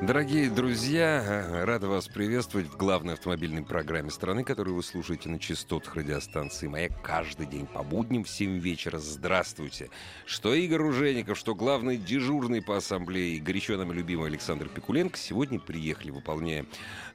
Дорогие 0.00 0.48
друзья, 0.48 1.64
рада 1.64 1.88
вас 1.88 2.06
приветствовать 2.06 2.68
в 2.68 2.76
главной 2.76 3.14
автомобильной 3.14 3.64
программе 3.64 4.10
страны, 4.10 4.44
которую 4.44 4.76
вы 4.76 4.84
слушаете 4.84 5.28
на 5.28 5.40
частотах 5.40 5.96
радиостанции 5.96 6.68
«Маяк» 6.68 6.92
каждый 7.02 7.46
день 7.46 7.66
по 7.66 7.82
будням 7.82 8.22
в 8.22 8.30
7 8.30 8.60
вечера. 8.60 8.98
Здравствуйте! 8.98 9.90
Что 10.24 10.54
Игорь 10.54 10.78
Ружеников, 10.78 11.36
что 11.36 11.56
главный 11.56 11.96
дежурный 11.96 12.62
по 12.62 12.76
ассамблее, 12.76 13.40
горячо 13.40 13.76
нам 13.76 13.90
любимый 13.90 14.28
Александр 14.28 14.68
Пикуленко 14.68 15.18
сегодня 15.18 15.58
приехали, 15.58 16.12
выполняя 16.12 16.64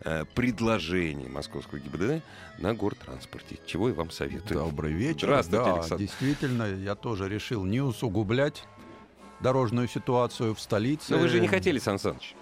э, 0.04 0.26
предложение 0.36 1.30
Московского 1.30 1.80
ГИБДД 1.80 2.22
на 2.60 2.74
гортранспорте, 2.74 3.60
чего 3.66 3.88
я 3.88 3.96
вам 3.96 4.12
советую. 4.12 4.60
Добрый 4.60 4.92
вечер. 4.92 5.28
Здравствуйте, 5.28 5.64
да, 5.64 5.74
Александр. 5.76 5.98
Действительно, 6.04 6.64
я 6.64 6.96
тоже 6.96 7.30
решил 7.30 7.64
не 7.64 7.80
усугублять 7.80 8.66
дорожную 9.40 9.88
ситуацию 9.88 10.54
в 10.54 10.60
столице. 10.60 11.14
Но 11.14 11.20
вы 11.20 11.30
же 11.30 11.40
не 11.40 11.48
хотели, 11.48 11.80
Сан 11.80 11.98
Саныч. 11.98 12.36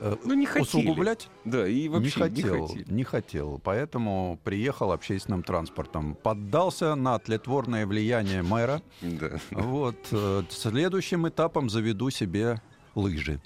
Э, 0.00 0.16
Ну, 0.24 0.34
не 0.34 0.46
хотели. 0.46 0.62
Усугублять? 0.86 1.28
Да, 1.44 1.66
и 1.66 1.88
вообще 1.88 2.06
не 2.06 2.42
хотел, 2.42 2.66
хотели. 2.66 2.92
не 2.92 3.04
хотел. 3.04 3.60
Поэтому 3.62 4.38
приехал 4.44 4.92
общественным 4.92 5.42
транспортом. 5.42 6.14
Поддался 6.14 6.94
на 6.94 7.18
тлетворное 7.18 7.86
влияние 7.86 8.42
мэра. 8.42 8.82
Да. 9.00 9.38
Вот. 9.50 9.96
э, 10.10 10.42
Следующим 10.50 11.28
этапом 11.28 11.70
заведу 11.70 12.10
себе 12.10 12.60
лыжи. 12.94 13.40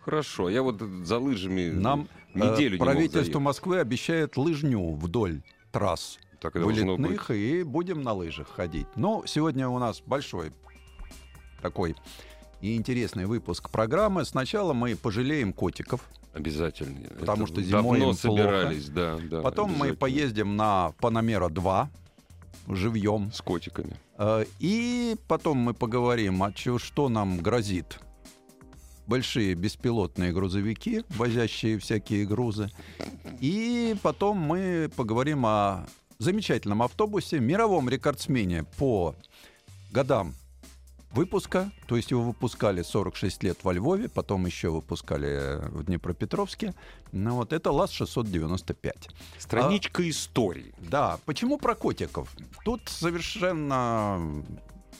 Хорошо, 0.00 0.50
я 0.50 0.62
вот 0.62 0.80
за 0.80 1.18
лыжами 1.18 1.70
Нам 1.70 2.08
э, 2.34 2.38
неделю 2.38 2.72
не 2.72 2.78
мог 2.78 2.86
правительство 2.86 3.22
заехать. 3.22 3.40
Москвы 3.42 3.80
обещает 3.80 4.36
лыжню 4.36 4.94
вдоль 4.96 5.42
трасс 5.72 6.18
Так 6.40 6.54
вылетных, 6.56 7.30
и 7.30 7.62
будем 7.62 8.02
на 8.02 8.12
лыжах 8.12 8.48
ходить. 8.48 8.86
Но 8.96 9.24
сегодня 9.26 9.68
у 9.68 9.78
нас 9.78 10.02
большой 10.04 10.52
такой 11.62 11.96
и 12.60 12.76
интересный 12.76 13.26
выпуск 13.26 13.70
программы. 13.70 14.24
Сначала 14.24 14.72
мы 14.72 14.96
пожалеем 14.96 15.52
котиков, 15.52 16.00
Обязательно. 16.32 17.08
Потому 17.20 17.44
Это 17.44 17.52
что 17.52 17.62
зимой 17.62 17.70
давно 17.82 17.94
им 17.96 18.02
плохо. 18.02 18.16
собирались, 18.16 18.88
да, 18.88 19.18
да. 19.30 19.40
потом 19.40 19.72
мы 19.72 19.94
поездим 19.94 20.56
на 20.56 20.92
Панамера 21.00 21.48
2 21.48 21.88
живьем. 22.68 23.30
с 23.32 23.40
котиками. 23.40 23.96
Э, 24.18 24.44
И 24.58 25.14
потом 25.28 25.58
мы 25.58 25.74
поговорим, 25.74 26.42
а 26.42 26.52
чё- 26.52 26.78
что 26.78 27.08
нам 27.08 27.38
грозит. 27.38 28.00
Большие 29.06 29.54
беспилотные 29.54 30.32
грузовики, 30.32 31.04
возящие 31.10 31.78
всякие 31.78 32.24
грузы. 32.26 32.68
И 33.40 33.94
потом 34.02 34.38
мы 34.38 34.90
поговорим 34.96 35.44
о 35.46 35.86
замечательном 36.18 36.82
автобусе, 36.82 37.38
мировом 37.38 37.88
рекордсмене 37.88 38.64
по 38.78 39.14
годам 39.92 40.34
выпуска. 41.14 41.70
То 41.86 41.96
есть 41.96 42.10
его 42.10 42.22
выпускали 42.22 42.82
46 42.82 43.42
лет 43.42 43.58
во 43.62 43.72
Львове, 43.72 44.08
потом 44.08 44.46
еще 44.46 44.70
выпускали 44.70 45.60
в 45.70 45.84
Днепропетровске. 45.84 46.74
Ну 47.12 47.36
вот 47.36 47.52
это 47.52 47.70
ЛАЗ-695. 47.70 49.10
Страничка 49.38 50.08
истории. 50.08 50.74
Да, 50.78 51.18
почему 51.24 51.58
про 51.58 51.74
котиков? 51.74 52.28
Тут 52.64 52.82
совершенно 52.86 54.44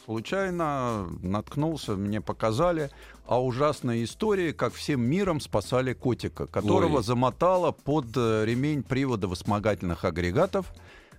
случайно 0.05 1.09
наткнулся, 1.23 1.93
мне 1.93 2.21
показали 2.21 2.91
о 3.27 3.43
ужасной 3.43 4.05
истории, 4.05 4.53
как 4.53 4.75
всем 4.75 5.01
миром 5.01 5.41
спасали 5.41 5.95
котика, 5.95 6.47
которого 6.47 6.99
Ой. 6.99 7.03
замотало 7.03 7.73
под 7.73 8.07
э, 8.17 8.45
ремень 8.45 8.83
привода 8.83 9.29
вспомогательных 9.29 10.05
агрегатов, 10.05 10.73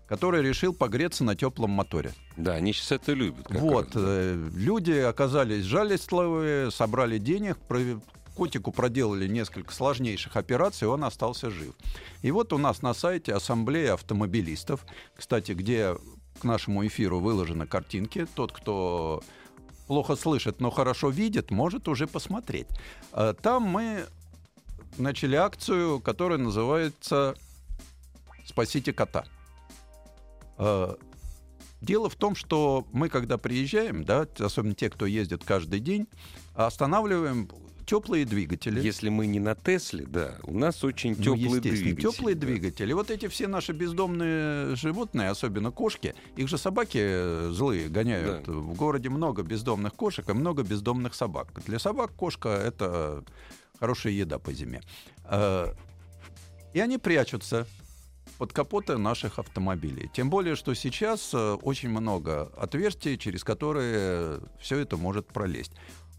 который 0.07 0.41
решил 0.43 0.73
погреться 0.73 1.23
на 1.23 1.35
теплом 1.35 1.71
моторе. 1.71 2.13
Да, 2.37 2.53
они 2.53 2.73
сейчас 2.73 2.91
это 2.93 3.13
любят. 3.13 3.45
вот, 3.49 3.89
э, 3.95 4.49
люди 4.55 4.91
оказались 4.91 5.63
жалостливые, 5.63 6.71
собрали 6.71 7.17
денег, 7.17 7.57
про- 7.67 7.99
котику 8.35 8.71
проделали 8.71 9.27
несколько 9.27 9.73
сложнейших 9.73 10.35
операций, 10.35 10.87
он 10.87 11.03
остался 11.05 11.49
жив. 11.49 11.73
И 12.21 12.31
вот 12.31 12.51
у 12.53 12.57
нас 12.57 12.81
на 12.81 12.93
сайте 12.93 13.33
Ассамблея 13.33 13.93
автомобилистов, 13.93 14.85
кстати, 15.15 15.53
где 15.53 15.95
к 16.39 16.43
нашему 16.43 16.85
эфиру 16.85 17.19
выложены 17.19 17.65
картинки, 17.65 18.27
тот, 18.35 18.51
кто 18.51 19.23
плохо 19.87 20.15
слышит, 20.17 20.59
но 20.59 20.69
хорошо 20.69 21.09
видит, 21.09 21.49
может 21.49 21.87
уже 21.87 22.07
посмотреть. 22.07 22.67
Э, 23.13 23.33
Там 23.41 23.63
мы 23.63 24.05
начали 24.97 25.35
акцию, 25.37 25.99
которая 26.01 26.37
называется 26.37 27.35
«Спасите 28.45 28.91
кота». 28.93 29.23
Э, 30.57 30.95
Дело 31.81 32.09
в 32.09 32.15
том, 32.15 32.33
что 32.35 32.87
мы, 32.93 33.09
когда 33.09 33.37
приезжаем, 33.37 34.05
да, 34.05 34.25
особенно 34.39 34.73
те, 34.73 34.89
кто 34.89 35.05
ездит 35.05 35.43
каждый 35.43 35.79
день, 35.79 36.07
останавливаем 36.55 37.47
теплые 37.85 38.25
двигатели. 38.25 38.81
Если 38.81 39.09
мы 39.09 39.27
не 39.27 39.39
на 39.39 39.53
Тесле, 39.53 40.05
да, 40.07 40.37
у 40.43 40.57
нас 40.57 40.83
очень 40.83 41.11
Ну, 41.11 41.17
теплые 41.17 41.45
естественно, 41.57 41.75
двигатели. 41.75 42.09
теплые 42.11 42.35
да. 42.35 42.47
двигатели. 42.47 42.93
Вот 42.93 43.11
эти 43.11 43.27
все 43.27 43.47
наши 43.47 43.71
бездомные 43.73 44.75
животные, 44.75 45.29
особенно 45.29 45.69
кошки, 45.71 46.15
их 46.35 46.47
же 46.47 46.57
собаки 46.57 46.97
э, 46.99 47.49
злые 47.51 47.87
гоняют. 47.89 48.45
Да. 48.45 48.51
В 48.53 48.73
городе 48.73 49.09
много 49.09 49.43
бездомных 49.43 49.93
кошек 49.93 50.27
и 50.27 50.33
много 50.33 50.63
бездомных 50.63 51.13
собак. 51.13 51.49
Для 51.67 51.77
собак 51.77 52.13
кошка 52.15 52.49
это 52.49 53.23
хорошая 53.79 54.13
еда 54.13 54.39
по 54.39 54.51
зиме. 54.53 54.81
Э, 55.25 55.71
И 56.73 56.79
они 56.79 56.97
прячутся 56.97 57.67
под 58.37 58.53
капоты 58.53 58.97
наших 58.97 59.39
автомобилей. 59.39 60.09
Тем 60.13 60.29
более, 60.29 60.55
что 60.55 60.73
сейчас 60.73 61.33
э, 61.33 61.53
очень 61.61 61.89
много 61.89 62.51
отверстий, 62.57 63.17
через 63.17 63.43
которые 63.43 64.39
все 64.59 64.79
это 64.79 64.97
может 64.97 65.27
пролезть. 65.27 65.71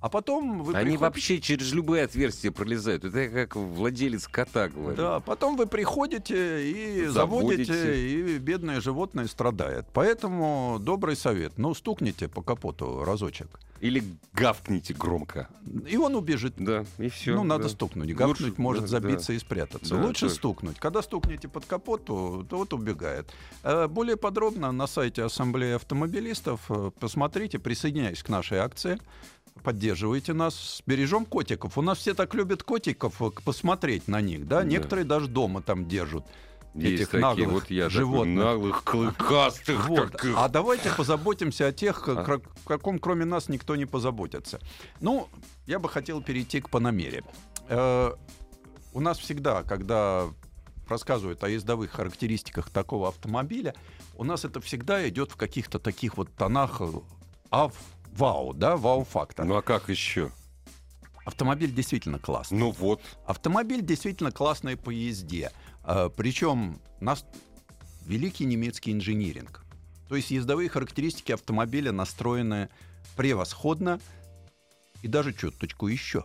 А 0.07 0.09
потом 0.09 0.63
вы 0.63 0.73
Они 0.75 0.91
приходите- 0.93 0.99
вообще 1.01 1.41
через 1.41 1.73
любые 1.73 2.05
отверстия 2.05 2.53
пролезают. 2.53 3.05
Это 3.05 3.29
как 3.29 3.57
владелец 3.57 4.29
кота 4.29 4.69
говорю. 4.69 4.97
Да, 4.97 5.19
потом 5.19 5.57
вы 5.57 5.67
приходите 5.67 6.63
и 6.71 7.07
Заводите. 7.07 7.65
заводите, 7.75 8.09
и 8.37 8.39
бедное 8.39 8.81
животное 8.81 9.27
страдает. 9.27 9.85
Поэтому 9.93 10.79
добрый 10.81 11.17
совет. 11.17 11.59
Ну, 11.59 11.75
стукните 11.75 12.29
по 12.29 12.41
капоту 12.41 13.03
разочек. 13.03 13.49
Или 13.81 14.03
гавкните 14.33 14.95
громко. 14.95 15.49
И 15.89 15.97
он 15.97 16.15
убежит. 16.15 16.55
Да, 16.57 16.85
и 16.99 17.09
все. 17.09 17.35
ну, 17.35 17.43
надо 17.43 17.69
стукнуть. 17.69 18.15
Гавкнуть 18.15 18.59
может 18.59 18.89
забиться 18.89 19.33
и 19.33 19.39
спрятаться. 19.41 19.97
Да, 19.97 20.03
Лучше 20.07 20.21
тоже. 20.27 20.35
стукнуть. 20.37 20.79
Когда 20.79 21.03
стукнете 21.03 21.49
под 21.49 21.67
капоту, 21.67 22.47
то 22.49 22.59
вот 22.59 22.73
убегает. 22.73 23.27
Э, 23.65 23.89
Более 23.89 24.17
подробно 24.17 24.71
на 24.71 24.87
сайте 24.87 25.25
Ассамблеи 25.25 25.75
автомобилистов 25.75 26.61
э, 26.71 26.91
посмотрите, 27.01 27.59
присоединяйтесь 27.59 28.23
к 28.23 28.29
нашей 28.29 28.59
акции. 28.59 28.99
Поддерживайте 29.63 30.33
нас, 30.33 30.83
бережем 30.87 31.25
котиков. 31.25 31.77
У 31.77 31.83
нас 31.83 31.99
все 31.99 32.15
так 32.15 32.35
любят 32.35 32.63
котиков, 32.63 33.21
э, 33.21 33.31
посмотреть 33.45 34.07
на 34.09 34.21
них, 34.21 34.47
да? 34.47 34.61
Да. 34.61 34.65
Некоторые 34.65 35.05
даже 35.05 35.27
дома 35.29 35.61
там 35.63 35.87
держат. 35.89 36.25
Есть 36.75 36.95
этих 37.03 37.09
такие, 37.09 37.23
наглых 37.23 37.49
вот 37.49 37.71
я 37.71 37.85
такой, 37.85 37.97
животных. 37.97 38.45
наглых, 38.45 38.85
клыкастых. 38.85 39.89
Вот. 39.89 40.13
таких. 40.13 40.35
А 40.37 40.49
давайте 40.49 40.91
позаботимся 40.91 41.69
о 41.69 41.73
тех, 41.73 42.07
А. 42.07 42.13
о 42.23 42.69
каком 42.69 42.99
кроме 42.99 43.25
нас 43.25 43.49
никто 43.49 43.77
не 43.77 43.87
позаботится. 43.87 44.61
Ну, 45.01 45.29
я 45.67 45.79
бы 45.79 45.89
хотел 45.89 46.23
перейти 46.23 46.61
к 46.61 46.69
Панамере. 46.69 47.25
Э, 47.69 48.13
У 48.93 49.01
нас 49.01 49.19
всегда, 49.19 49.63
когда 49.63 50.27
рассказывают 50.89 51.43
о 51.45 51.49
ездовых 51.49 51.91
характеристиках 51.93 52.71
такого 52.71 53.09
автомобиля, 53.09 53.75
у 54.17 54.25
нас 54.25 54.45
это 54.45 54.61
всегда 54.61 55.07
идет 55.09 55.33
в 55.33 55.37
каких-то 55.37 55.79
таких 55.79 56.17
вот 56.17 56.31
тонах 56.35 56.81
э, 56.81 56.89
ав, 57.51 57.75
вау, 58.17 58.53
да, 58.55 58.77
вау-фактор. 58.77 59.45
Ну 59.45 59.57
а 59.57 59.63
как 59.63 59.89
еще? 59.89 60.31
Автомобиль 61.25 61.73
действительно 61.73 62.19
классный. 62.19 62.59
Ну 62.59 62.71
вот. 62.71 63.03
Автомобиль 63.27 63.83
действительно 63.83 64.31
классный 64.31 64.77
по 64.77 64.91
езде. 64.91 65.51
А, 65.83 66.09
Причем 66.09 66.81
нас 67.01 67.25
великий 68.05 68.45
немецкий 68.45 68.93
инжиниринг. 68.93 69.65
То 70.09 70.15
есть 70.15 70.31
ездовые 70.31 70.69
характеристики 70.69 71.33
автомобиля 71.33 71.91
настроены 71.91 72.69
превосходно 73.17 74.01
и 75.03 75.09
даже 75.09 75.33
чуточку 75.33 75.89
еще. 75.89 76.25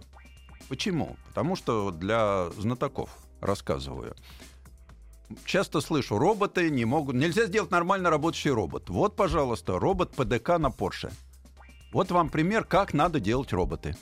Почему? 0.69 1.15
Потому 1.29 1.55
что 1.55 1.91
для 1.91 2.49
знатоков 2.51 3.09
рассказываю. 3.41 4.15
Часто 5.45 5.81
слышу, 5.81 6.17
роботы 6.19 6.69
не 6.69 6.85
могут... 6.85 7.15
Нельзя 7.15 7.45
сделать 7.45 7.71
нормально 7.71 8.09
работающий 8.09 8.51
робот. 8.51 8.89
Вот, 8.89 9.15
пожалуйста, 9.15 9.79
робот 9.79 10.11
ПДК 10.11 10.59
на 10.59 10.67
Porsche. 10.67 11.11
Вот 11.91 12.11
вам 12.11 12.29
пример, 12.29 12.63
как 12.63 12.93
надо 12.93 13.19
делать 13.19 13.51
роботы. 13.51 13.95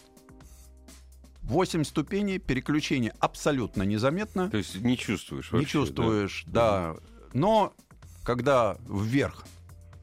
8 1.43 1.83
ступеней, 1.83 2.37
переключение 2.37 3.13
абсолютно 3.19 3.81
незаметно. 3.83 4.49
То 4.51 4.57
есть 4.57 4.75
не 4.81 4.95
чувствуешь 4.95 5.51
не 5.51 5.59
вообще, 5.59 5.71
чувствуешь, 5.71 6.43
да. 6.47 6.95
Но 7.33 7.73
когда 8.23 8.77
вверх 8.87 9.45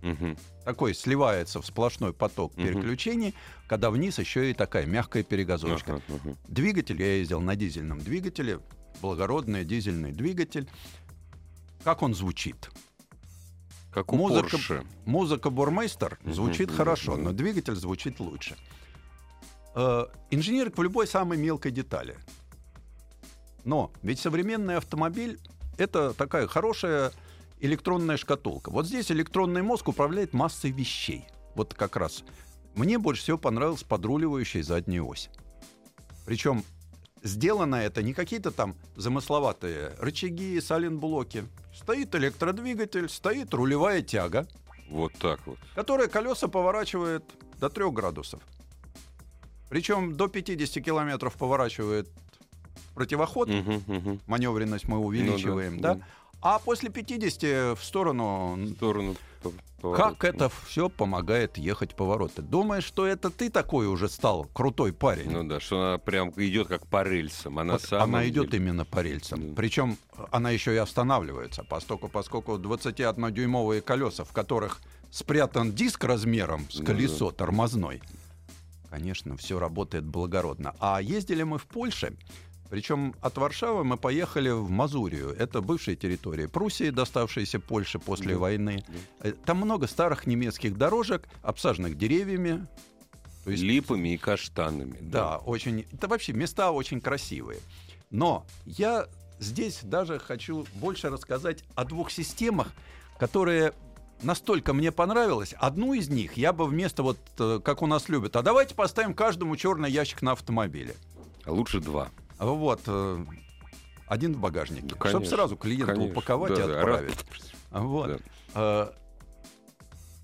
да? 0.03 0.09
Мгм. 0.09 0.37
такой 0.65 0.94
сливается 0.94 1.61
в 1.61 1.67
сплошной 1.67 2.12
поток 2.12 2.56
Мгм. 2.56 2.67
переключений, 2.67 3.35
когда 3.69 3.91
вниз 3.91 4.19
еще 4.19 4.50
и 4.50 4.55
такая 4.55 4.87
мягкая 4.87 5.23
перегазовочка. 5.23 5.94
Ага, 5.94 6.03
ага. 6.25 6.37
Двигатель, 6.49 7.00
я 7.00 7.17
ездил 7.17 7.41
на 7.41 7.55
дизельном 7.55 8.00
двигателе, 8.00 8.61
благородный 9.00 9.65
дизельный 9.65 10.11
двигатель. 10.12 10.69
Как 11.85 12.03
он 12.03 12.15
звучит? 12.15 12.71
Как 13.96 14.12
у 14.12 14.16
Музыка- 14.16 14.58
Porsche. 14.58 14.87
Музыка 15.06 15.48
Бурмейстер 15.48 16.19
звучит 16.22 16.69
мгм, 16.69 16.76
хорошо, 16.76 17.16
но 17.16 17.32
двигатель 17.32 17.75
звучит 17.76 18.20
лучше. 18.20 18.54
Э, 19.75 20.04
инженерик 20.31 20.76
в 20.76 20.82
любой 20.82 21.06
самой 21.06 21.38
мелкой 21.38 21.72
детали. 21.72 22.19
Но 23.64 23.90
ведь 24.02 24.20
современный 24.20 24.76
автомобиль 24.76 25.40
это 25.78 26.12
такая 26.12 26.46
хорошая 26.46 27.10
электронная 27.58 28.19
шкатулка. 28.19 28.69
Вот 28.69 28.87
здесь 28.87 29.10
электронный 29.10 29.62
мозг 29.62 29.88
управляет 29.88 30.34
массой 30.34 30.72
вещей. 30.72 31.25
Вот 31.54 31.72
как 31.72 31.96
раз. 31.96 32.22
Мне 32.75 32.98
больше 32.98 33.22
всего 33.22 33.38
понравилась 33.38 33.82
подруливающая 33.82 34.62
задняя 34.62 35.00
ось. 35.00 35.31
Причем 36.26 36.64
сделано 37.26 37.76
это 37.76 38.02
не 38.02 38.14
какие-то 38.14 38.50
там 38.50 38.75
замысловатые 38.96 39.93
рычаги, 39.99 40.61
саленблоки. 40.61 41.44
Стоит 41.75 42.14
электродвигатель, 42.14 43.08
стоит 43.08 43.52
рулевая 43.52 44.00
тяга, 44.02 44.46
Вот 44.88 45.12
так 45.14 45.40
вот. 45.46 45.58
которая 45.75 46.08
колеса 46.08 46.49
поворачивает 46.49 47.25
до 47.61 47.69
3 47.69 47.90
градусов. 47.90 48.40
Причем 49.69 50.17
до 50.17 50.28
50 50.28 50.82
километров 50.82 51.34
поворачивает 51.34 52.08
противоход, 52.94 53.49
Мгм, 53.49 53.82
мгм. 53.87 54.20
маневренность 54.26 54.88
мы 54.88 54.99
увеличиваем, 54.99 55.76
Ну 55.76 55.82
да, 55.82 55.94
да, 55.96 56.06
А 56.48 56.60
после 56.60 56.90
50 56.90 57.76
в 57.76 57.82
сторону 57.84 58.54
В 58.56 58.75
сторону 58.76 59.16
по- 59.43 59.52
поворота. 59.81 60.14
как 60.14 60.25
это 60.34 60.48
все 60.64 60.88
помогает 60.88 61.58
ехать 61.58 61.96
повороты? 61.96 62.40
Думаешь, 62.40 62.84
что 62.84 63.04
это 63.04 63.31
ты 63.31 63.50
такой 63.50 63.88
уже 63.88 64.08
стал 64.08 64.44
крутой 64.52 64.93
парень? 64.93 65.28
Ну 65.31 65.43
да, 65.43 65.58
что 65.58 65.81
она 65.88 65.98
прям 65.98 66.31
идет 66.37 66.69
как 66.69 66.87
по 66.87 67.02
рельсам. 67.02 67.58
Она, 67.58 67.72
Вот 67.75 67.93
она 67.93 68.28
идет 68.28 68.50
деле- 68.50 68.62
именно 68.62 68.84
по 68.84 69.00
рельсам. 69.00 69.48
Да. 69.48 69.54
Причем 69.56 69.98
она 70.31 70.50
еще 70.50 70.72
и 70.72 70.76
останавливается, 70.76 71.64
поскольку, 71.69 72.08
поскольку 72.08 72.58
21-дюймовые 72.58 73.81
колеса, 73.81 74.22
в 74.22 74.32
которых 74.32 74.81
спрятан 75.10 75.72
диск 75.72 76.04
размером 76.04 76.70
с 76.70 76.78
Ну 76.78 76.84
колесо 76.84 77.32
тормозной, 77.32 78.02
конечно, 78.88 79.37
все 79.37 79.58
работает 79.58 80.04
благородно. 80.04 80.76
А 80.78 81.02
ездили 81.02 81.43
мы 81.43 81.58
в 81.58 81.64
Польше, 81.66 82.16
причем 82.71 83.15
от 83.21 83.37
Варшавы 83.39 83.85
мы 83.85 83.97
поехали 83.97 84.51
в 84.51 84.69
Мазурию. 84.71 85.31
Это 85.31 85.61
бывшая 85.61 85.97
территория 85.97 86.49
Пруссии, 86.49 86.91
доставшаяся 86.91 87.61
Польше 87.61 87.99
после 87.99 88.35
Да. 88.35 88.39
войны. 88.41 88.85
Да. 89.23 89.29
Э, 89.29 89.33
Там 89.33 89.59
много 89.59 89.87
старых 89.87 90.27
немецких 90.27 90.77
дорожек, 90.77 91.29
обсаженных 91.43 91.97
деревьями. 91.97 92.67
То 93.45 93.51
есть 93.53 93.63
Липами 93.63 94.15
и 94.15 94.17
каштанами. 94.17 94.99
да, 95.01 95.39
очень. 95.39 95.87
Это 95.93 96.09
вообще 96.09 96.33
места 96.33 96.73
очень 96.73 97.01
красивые. 97.01 97.61
Но 98.11 98.45
я 98.65 99.07
здесь 99.39 99.81
даже 99.83 100.19
хочу 100.19 100.67
больше 100.75 101.11
рассказать 101.11 101.63
о 101.77 101.85
двух 101.85 102.11
системах, 102.11 102.73
которые 103.19 103.73
настолько 104.23 104.73
мне 104.73 104.91
понравилось. 104.91 105.55
Одну 105.59 105.93
из 105.93 106.09
них 106.09 106.37
я 106.37 106.53
бы 106.53 106.67
вместо 106.67 107.03
вот 107.05 107.19
э, 107.39 107.61
как 107.63 107.83
у 107.83 107.87
нас 107.87 108.09
любят, 108.09 108.35
а 108.35 108.43
давайте 108.43 108.75
поставим 108.75 109.15
каждому 109.15 109.55
черный 109.57 109.91
ящик 109.91 110.23
на 110.23 110.33
автомобиле. 110.33 110.97
А 111.45 111.53
лучше 111.53 111.81
два. 111.81 112.09
А 112.38 112.47
Вот 112.47 112.83
э, 112.87 113.25
один 114.06 114.35
в 114.35 114.38
багажнике, 114.41 114.83
Да, 114.83 114.88
чтобы 114.88 115.00
конечно, 115.12 115.37
сразу 115.37 115.56
клиенту 115.56 115.87
конечно. 115.94 116.12
упаковать 116.12 116.55
Да, 116.55 116.65
и 116.65 116.67
да, 116.67 116.79
отправить. 116.81 117.17
раз- 117.17 117.53
А 117.71 117.81
Вот. 117.81 118.09
Да. 118.09 118.19
Э, 118.55 118.93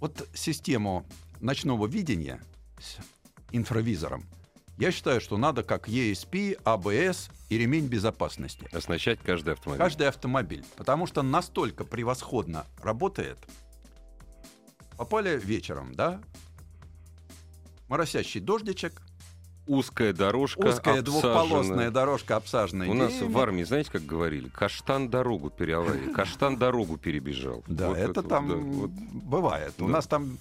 вот 0.00 0.28
систему 0.34 1.06
ночного 1.40 1.86
видения 1.86 2.40
с 2.80 2.96
инфравизором 3.52 4.24
я 4.78 4.90
считаю, 4.90 5.20
что 5.20 5.36
надо 5.36 5.62
как 5.62 5.88
ESP, 5.88 6.60
ABS 6.64 7.30
и 7.50 7.58
ремень 7.58 7.86
безопасности. 7.86 8.68
Оснащать 8.72 9.20
каждый 9.20 9.52
автомобиль. 9.54 9.78
Каждый 9.78 10.08
автомобиль. 10.08 10.64
Потому 10.76 11.06
что 11.06 11.22
настолько 11.22 11.84
превосходно 11.84 12.66
работает. 12.82 13.38
Попали 14.96 15.38
вечером, 15.38 15.94
да? 15.94 16.20
Моросящий 17.88 18.40
дождичек, 18.40 19.02
Узкая 19.76 20.12
дорожка, 20.12 20.58
узкая 20.66 21.00
обсаженная. 21.00 21.02
двухполосная 21.02 21.90
дорожка, 21.90 22.36
обсаженная 22.36 22.88
У 22.90 22.94
нас 22.94 23.12
в 23.20 23.38
армии, 23.38 23.62
знаете, 23.64 23.90
как 23.90 24.04
говорили? 24.04 24.48
Каштан 24.48 25.08
дорогу 25.08 25.48
переаварил. 25.50 26.12
Каштан 26.12 26.56
дорогу 26.58 26.98
перебежал. 26.98 27.62
Да, 27.72 27.88
Вот 27.88 27.96
это, 27.98 28.22
там 28.22 28.48
да, 28.48 28.54
вот. 28.56 28.90
бывает. 28.90 29.74
У 29.80 29.88
нас 29.88 30.06
там 30.06 30.36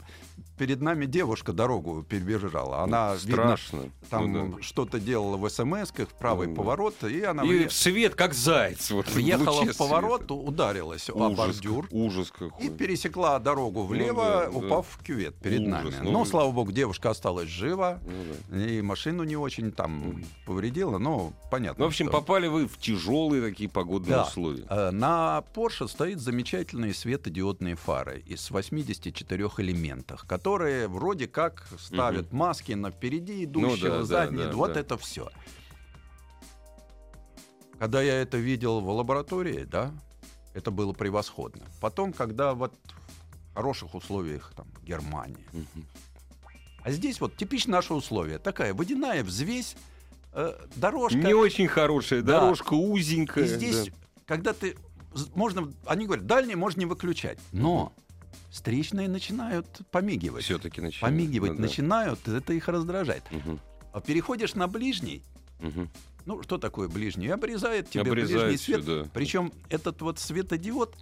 перед 0.57 0.79
нами 0.81 1.05
девушка 1.07 1.53
дорогу 1.53 2.03
перебежала. 2.07 2.81
Она, 2.83 3.15
видно, 3.15 3.57
Страшно. 3.57 3.83
там 4.11 4.31
Ну 4.31 4.47
да. 4.57 4.61
что-то 4.61 4.99
делала 4.99 5.35
в 5.37 5.49
смс-ках, 5.49 6.09
в 6.09 6.13
правый 6.13 6.47
Ну 6.47 6.53
да. 6.53 6.57
поворот, 6.61 7.03
и 7.03 7.21
она 7.23 7.43
И 7.43 7.67
в 7.67 7.73
свет, 7.73 8.13
как 8.15 8.33
заяц. 8.35 8.91
Вот, 8.91 9.07
въехала 9.13 9.63
в 9.65 9.75
поворот, 9.77 10.19
света. 10.21 10.33
ударилась 10.35 11.09
о 11.09 11.13
Ужас, 11.13 11.37
бордюр 11.37 11.87
Ужас 11.89 12.31
какой. 12.31 12.63
и 12.65 12.69
пересекла 12.69 13.39
дорогу 13.39 13.83
влево, 13.83 14.23
да, 14.23 14.45
да. 14.45 14.49
упав 14.51 14.85
в 14.87 15.03
кювет 15.03 15.35
перед 15.35 15.61
Ужас, 15.61 15.71
нами. 15.71 15.95
ну 16.03 16.11
Но, 16.11 16.25
слава 16.25 16.51
богу, 16.51 16.71
девушка 16.71 17.09
осталась 17.09 17.47
жива. 17.49 17.99
Ну 18.05 18.57
да. 18.57 18.63
И 18.63 18.81
машину 19.21 19.23
не 19.23 19.35
очень 19.37 19.71
там 19.71 19.91
Мгм. 19.99 20.25
повредила, 20.45 20.97
но 20.97 21.33
понятно. 21.49 21.79
Ну, 21.79 21.85
в 21.85 21.87
общем, 21.89 22.07
что. 22.07 22.17
попали 22.19 22.47
вы 22.47 22.67
в 22.67 22.77
тяжелые 22.77 23.41
такие 23.41 23.69
погодные 23.69 24.15
Да. 24.17 24.23
условия. 24.23 24.65
Э, 24.69 24.91
На 24.91 25.43
Porsche 25.53 25.87
стоят 25.87 26.19
замечательные 26.19 26.93
светодиодные 26.93 27.75
фары 27.75 28.19
из 28.21 28.49
84 28.51 29.59
элементах, 29.59 30.25
которые 30.27 30.87
вроде 30.87 31.27
как 31.27 31.67
ставят 31.79 32.33
маски 32.33 32.73
на 32.73 32.91
впереди 32.91 33.43
идущего, 33.43 33.87
Ну 33.87 33.91
да, 33.91 33.97
да, 33.99 34.03
задние. 34.05 34.47
да, 34.47 34.53
вот 34.55 34.73
да. 34.73 34.79
это 34.79 34.97
все. 34.97 35.29
Когда 37.79 38.01
я 38.01 38.21
это 38.21 38.37
видел 38.37 38.79
в 38.81 38.89
лаборатории, 38.89 39.63
да, 39.63 39.91
это 40.53 40.69
было 40.71 40.93
превосходно. 40.93 41.63
Потом, 41.79 42.13
когда 42.13 42.53
вот 42.53 42.73
в 43.51 43.55
хороших 43.55 43.95
условиях 43.95 44.53
там 44.55 44.67
Германии. 44.83 45.45
Мгм. 45.51 45.85
А 46.83 46.91
здесь 46.91 47.19
вот 47.21 47.35
типично 47.37 47.73
наше 47.73 47.93
условие. 47.93 48.37
Такая 48.39 48.73
водяная 48.73 49.23
взвесь, 49.23 49.75
э, 50.33 50.53
дорожка. 50.75 51.17
Не 51.17 51.33
очень 51.33 51.67
хорошая 51.67 52.21
Да. 52.21 52.39
дорожка, 52.39 52.73
узенькая. 52.73 53.45
И 53.45 53.47
здесь, 53.47 53.87
да. 53.87 53.91
когда 54.25 54.53
ты... 54.53 54.75
Можно, 55.35 55.71
они 55.85 56.05
говорят, 56.05 56.25
дальние 56.25 56.55
можно 56.55 56.79
не 56.79 56.85
выключать. 56.85 57.37
Но 57.51 57.91
встречные 58.49 59.07
начинают 59.09 59.67
помигивать. 59.91 60.43
Все-таки 60.45 60.81
начинает. 60.81 61.01
Помигивать 61.13 61.51
Ну 61.51 61.55
да. 61.57 61.61
начинают, 61.63 62.27
это 62.27 62.53
их 62.53 62.67
раздражает. 62.67 63.23
Мгм. 63.31 63.59
А 63.93 63.99
переходишь 64.01 64.55
на 64.55 64.67
ближний, 64.67 65.21
Мгм. 65.59 65.89
ну 66.25 66.41
что 66.43 66.57
такое 66.57 66.87
ближний? 66.87 67.27
Обрезает 67.27 67.89
тебе 67.89 68.03
ближний 68.03 68.35
Обрезает 68.35 68.61
свет. 68.61 68.81
сюда. 68.85 69.09
Причем 69.13 69.51
этот 69.69 70.01
вот 70.01 70.17
светодиод 70.17 70.95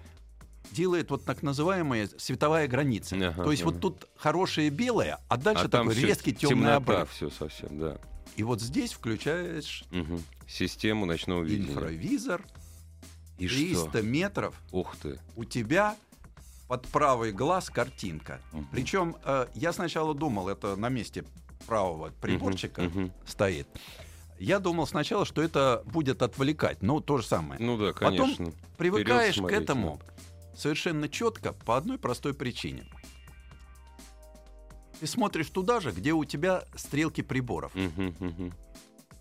делает 0.71 1.11
вот 1.11 1.23
так 1.25 1.43
называемая 1.43 2.09
световая 2.17 2.67
граница. 2.67 3.15
Ага, 3.15 3.43
То 3.43 3.51
есть 3.51 3.63
ага. 3.63 3.71
вот 3.71 3.81
тут 3.81 4.07
хорошее 4.15 4.69
белое, 4.69 5.19
а 5.27 5.37
дальше 5.37 5.65
А 5.65 5.69
такой 5.69 5.93
резкий 5.95 6.33
темный 6.33 6.75
обрыв. 6.75 7.09
все 7.11 7.29
совсем, 7.29 7.79
да. 7.79 7.97
И 8.35 8.43
вот 8.43 8.61
здесь 8.61 8.93
включаешь 8.93 9.83
Мгм. 9.91 10.21
Систему 10.47 11.05
ночного 11.05 11.43
видения. 11.43 11.69
инфравизор, 11.71 12.43
И 13.37 13.47
300 13.47 13.89
что? 13.89 14.01
метров, 14.01 14.55
Ух 14.71 14.95
ты. 15.01 15.19
у 15.35 15.43
тебя 15.43 15.95
под 16.67 16.87
правый 16.87 17.31
глаз 17.31 17.69
картинка. 17.69 18.39
Мгм. 18.51 18.67
Причем 18.71 19.15
э, 19.25 19.47
я 19.55 19.73
сначала 19.73 20.13
думал, 20.13 20.49
это 20.49 20.75
на 20.75 20.89
месте 20.89 21.23
правого 21.67 22.11
приборчика 22.21 22.83
мгм. 22.83 23.11
стоит. 23.25 23.67
Я 24.39 24.59
думал 24.59 24.87
сначала, 24.87 25.25
что 25.25 25.41
это 25.41 25.83
будет 25.85 26.21
отвлекать. 26.21 26.81
Ну, 26.81 27.01
то 27.01 27.17
же 27.17 27.25
самое. 27.25 27.59
Ну 27.61 27.77
да, 27.77 27.91
Потом 27.93 28.17
конечно. 28.17 28.53
Привыкаешь 28.77 29.35
к 29.35 29.51
этому 29.51 29.99
совершенно 30.59 31.07
четко 31.09 31.53
по 31.53 31.77
одной 31.77 31.97
простой 31.97 32.33
причине. 32.33 32.85
Ты 34.99 35.07
смотришь 35.07 35.49
туда 35.49 35.79
же, 35.79 35.91
где 35.91 36.11
у 36.13 36.25
тебя 36.25 36.65
стрелки 36.75 37.21
приборов. 37.21 37.71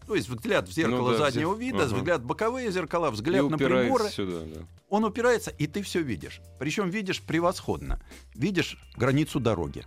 То 0.07 0.15
есть 0.15 0.29
взгляд 0.29 0.67
в 0.69 0.73
зеркало 0.73 1.11
Ну 1.13 1.19
да, 1.19 1.31
заднего 1.31 1.55
зер- 1.55 1.59
вида, 1.59 1.85
ага. 1.85 1.95
взгляд 1.95 2.23
в 2.23 2.25
боковые 2.25 2.71
зеркала, 2.73 3.09
И 3.09 3.13
взгляд 3.13 3.43
на 3.49 3.57
упирается 3.57 3.95
приборы. 3.95 4.11
сюда, 4.11 4.41
да. 4.61 4.67
Он 4.89 5.05
упирается, 5.05 5.51
и 5.51 5.67
ты 5.67 5.83
все 5.83 6.01
видишь. 6.01 6.41
Причем 6.59 6.89
видишь 6.89 7.21
превосходно. 7.23 8.03
Видишь 8.35 8.79
границу 8.97 9.39
дороги. 9.39 9.85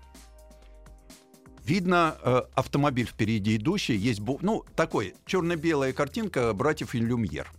Видно 1.65 2.17
э, 2.21 2.41
автомобиль 2.53 3.07
впереди 3.07 3.55
идущий, 3.55 3.95
есть, 3.95 4.19
бу- 4.19 4.37
ну, 4.41 4.63
такой 4.75 5.15
черно-белая 5.25 5.91
картинка 5.91 6.53
братьев 6.53 6.93
Люмьер. 6.93 7.51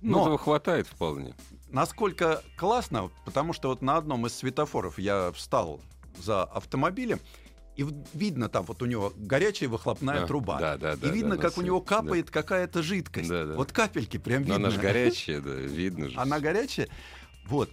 Ну, 0.00 0.12
Но- 0.12 0.20
этого 0.22 0.38
хватает 0.38 0.86
вполне. 0.86 1.34
Насколько 1.72 2.42
классно, 2.56 3.10
потому 3.24 3.52
что 3.52 3.68
вот 3.68 3.82
на 3.82 3.96
одном 3.96 4.26
из 4.26 4.34
светофоров 4.34 4.98
я 4.98 5.32
встал 5.32 5.80
за 6.18 6.44
автомобилем, 6.44 7.18
И 7.74 7.86
видно 8.12 8.50
там 8.50 8.64
вот 8.66 8.82
у 8.82 8.86
него 8.86 9.14
горячая 9.16 9.70
выхлопная 9.70 10.20
Да, 10.20 10.26
труба. 10.26 10.58
да, 10.58 10.76
да, 10.76 10.92
и 10.92 10.96
да, 10.96 11.08
видно, 11.08 11.36
да, 11.36 11.42
как 11.42 11.56
у 11.56 11.62
него 11.62 11.78
свет, 11.78 11.88
да. 11.88 11.96
капает 11.96 12.30
какая-то 12.30 12.82
жидкость. 12.82 13.30
Да, 13.30 13.46
да. 13.46 13.54
Вот 13.54 13.72
капельки 13.72 14.18
прям 14.18 14.42
Но 14.42 14.48
видно. 14.54 14.68
она 14.68 14.70
же 14.70 14.78
горячая, 14.78 15.40
да, 15.40 15.54
видно 15.54 16.10
же. 16.10 16.18
Она 16.18 16.38
горячая. 16.38 16.88
Вот. 17.46 17.70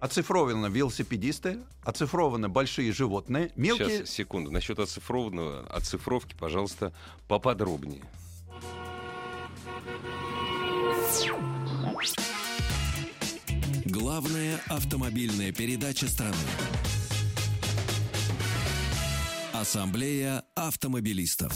Оцифрованы 0.00 0.66
велосипедисты, 0.66 1.60
оцифрованы 1.82 2.50
большие 2.50 2.92
животные, 2.92 3.50
мелкие. 3.56 3.88
Сейчас, 4.00 4.10
секунду. 4.10 4.50
Насчет 4.50 4.78
оцифрованного, 4.78 5.66
оцифровки, 5.70 6.36
пожалуйста, 6.38 6.92
поподробнее. 7.26 8.02
Главная 14.18 14.60
автомобильная 14.66 15.52
передача 15.52 16.08
страны. 16.08 16.34
Ассамблея 19.52 20.42
автомобилистов. 20.56 21.52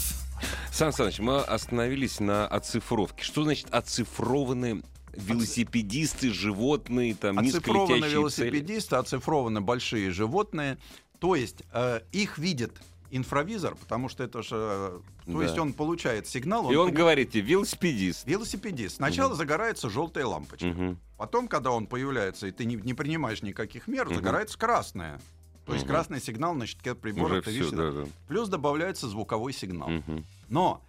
Сан 0.71 0.93
Саныч, 0.93 1.19
мы 1.19 1.41
остановились 1.41 2.21
на 2.21 2.47
оцифровке. 2.47 3.21
Что 3.21 3.43
значит 3.43 3.67
оцифрованы 3.69 4.81
велосипедисты, 5.11 6.31
животные, 6.31 7.15
там, 7.15 7.37
Оцифрованы 7.39 7.95
низколетящие 7.95 8.01
цели? 8.01 8.13
велосипедисты, 8.13 8.95
оцифрованы 8.95 9.59
большие 9.59 10.11
животные. 10.11 10.77
То 11.19 11.35
есть 11.35 11.63
э, 11.73 11.99
их 12.13 12.37
видит 12.37 12.79
инфравизор, 13.15 13.75
потому 13.75 14.09
что 14.09 14.23
это 14.23 14.41
же... 14.43 14.55
э, 14.55 14.99
То 15.25 15.37
Да. 15.37 15.43
есть 15.43 15.57
он 15.57 15.73
получает 15.73 16.27
сигнал. 16.27 16.71
И 16.71 16.75
он 16.75 16.89
пони- 16.89 16.95
говорит 16.95 17.31
тебе, 17.31 17.41
велосипедист. 17.43 18.25
Велосипедист. 18.27 18.95
Сначала 18.97 19.35
загорается 19.35 19.89
желтая 19.89 20.25
лампочка. 20.25 20.65
Мгм. 20.67 20.97
Потом, 21.17 21.47
когда 21.47 21.71
он 21.71 21.87
появляется, 21.87 22.47
и 22.47 22.51
ты 22.51 22.65
не, 22.65 22.75
не 22.75 22.93
принимаешь 22.93 23.41
никаких 23.41 23.87
мер, 23.87 24.13
загорается 24.13 24.57
красная. 24.57 25.19
То 25.65 25.73
есть 25.73 25.85
Мгм. 25.85 25.93
красный 25.93 26.19
сигнал 26.21 26.53
на 26.53 26.65
щитке 26.67 26.93
прибора. 26.95 27.33
Уже 27.33 27.41
ты 27.41 27.51
все, 27.51 27.59
видишь, 27.63 27.71
да, 27.71 27.91
да. 27.91 28.05
Плюс 28.27 28.49
добавляется 28.49 29.07
звуковой 29.07 29.53
сигнал. 29.53 29.89
Мгм. 29.89 30.25
Но 30.49 30.81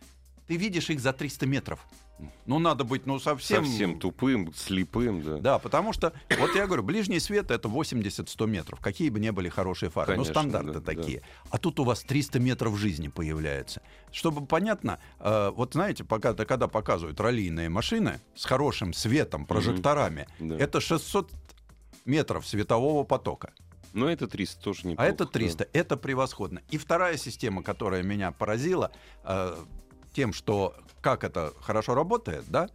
ты 0.48 0.56
видишь 0.56 0.90
их 0.90 0.98
за 1.00 1.12
300 1.12 1.46
метров. 1.46 1.78
Ну, 2.46 2.58
надо 2.58 2.84
быть, 2.84 3.06
ну, 3.06 3.18
совсем... 3.18 3.64
Совсем 3.64 3.98
тупым, 3.98 4.52
слепым, 4.54 5.22
да. 5.22 5.38
Да, 5.38 5.58
потому 5.58 5.92
что, 5.92 6.12
вот 6.38 6.54
я 6.54 6.66
говорю, 6.66 6.82
ближний 6.82 7.18
свет 7.18 7.50
это 7.50 7.68
80-100 7.68 8.46
метров, 8.46 8.80
какие 8.80 9.10
бы 9.10 9.18
ни 9.18 9.30
были 9.30 9.48
хорошие 9.48 9.90
фары, 9.90 10.12
Конечно, 10.12 10.32
ну 10.34 10.40
стандарты 10.50 10.80
да, 10.80 10.80
такие. 10.80 11.22
А 11.50 11.58
тут 11.58 11.80
у 11.80 11.84
вас 11.84 12.02
300 12.02 12.38
метров 12.38 12.76
жизни 12.78 13.08
появляется. 13.08 13.82
Чтобы 14.12 14.46
понятно, 14.46 15.00
э, 15.18 15.50
вот 15.54 15.72
знаете, 15.74 16.04
пока, 16.04 16.32
да, 16.32 16.44
когда 16.44 16.68
показывают 16.68 17.20
раллийные 17.20 17.68
машины 17.68 18.20
с 18.36 18.44
хорошим 18.44 18.92
светом, 18.92 19.44
прожекторами, 19.44 20.28
Да. 20.38 20.56
это 20.56 20.80
600 20.80 21.30
метров 22.04 22.46
светового 22.46 23.04
потока. 23.04 23.52
Но 23.92 24.08
это 24.10 24.26
300 24.26 24.60
тоже 24.62 24.80
А 24.84 24.88
неплохо. 24.88 25.08
это 25.08 25.26
300. 25.26 25.68
Это 25.72 25.96
превосходно. 25.96 26.60
И 26.70 26.78
вторая 26.78 27.16
система, 27.16 27.62
которая 27.62 28.02
меня 28.02 28.32
поразила 28.32 28.90
э, 29.24 29.56
тем, 30.14 30.32
что 30.32 30.74
как 31.02 31.24
это 31.24 31.52
хорошо 31.60 31.94
работает, 31.94 32.44
да, 32.48 32.70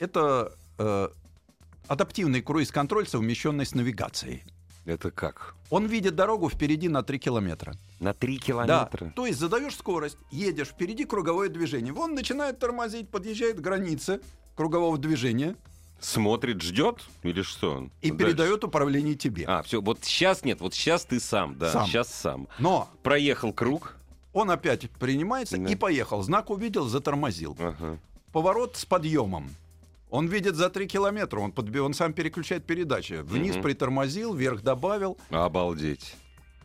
это 0.00 0.52
э, 0.78 1.08
адаптивный 1.86 2.42
круиз-контроль, 2.42 3.06
совмещенный 3.06 3.64
с 3.66 3.74
навигацией. 3.74 4.42
да. 4.46 4.52
Это 4.94 5.12
как? 5.12 5.54
Он 5.70 5.86
видит 5.86 6.16
дорогу 6.16 6.50
впереди 6.50 6.88
на 6.88 7.04
3 7.04 7.18
километра. 7.20 7.74
На 8.00 8.14
3 8.14 8.36
Да, 8.38 8.42
километра? 8.44 9.12
то 9.14 9.26
есть 9.26 9.38
задаешь 9.38 9.76
скорость, 9.76 10.18
едешь, 10.32 10.68
впереди 10.68 11.04
круговое 11.04 11.48
движение. 11.50 11.92
Вон 11.92 12.14
начинает 12.16 12.58
тормозить, 12.58 13.08
подъезжает 13.08 13.58
к 13.58 13.60
границе 13.60 14.20
кругового 14.56 14.98
движения 14.98 15.54
Смотрит, 16.00 16.60
ждет 16.62 16.96
или 17.22 17.42
что 17.42 17.74
он? 17.76 17.92
и 18.00 18.10
Дальше. 18.10 18.24
передает 18.24 18.64
управление 18.64 19.14
тебе. 19.14 19.44
А, 19.46 19.62
все, 19.62 19.80
вот 19.80 20.00
сейчас 20.02 20.44
нет, 20.44 20.60
вот 20.60 20.74
сейчас 20.74 21.04
ты 21.04 21.20
сам, 21.20 21.56
да, 21.56 21.70
Сам. 21.70 21.86
сейчас 21.86 22.12
сам. 22.12 22.48
Но 22.58 22.88
Проехал 23.04 23.52
круг. 23.52 23.94
Он 24.32 24.50
опять 24.50 24.90
принимается 24.92 25.56
Да. 25.58 25.70
и 25.70 25.74
поехал. 25.76 26.22
Знак 26.22 26.50
увидел, 26.50 26.86
затормозил. 26.86 27.56
Ага. 27.58 27.98
поворот 28.32 28.76
с 28.76 28.84
подъемом. 28.86 29.50
Он 30.08 30.26
видит 30.26 30.56
за 30.56 30.68
3 30.70 30.86
километра, 30.86 31.38
он, 31.40 31.52
подби- 31.52 31.78
он 31.80 31.92
сам 31.94 32.12
переключает 32.14 32.64
передачи. 32.64 33.20
Вниз 33.22 33.54
Мгм. 33.54 33.62
притормозил, 33.62 34.34
вверх 34.34 34.62
добавил. 34.62 35.18
Обалдеть. 35.30 36.14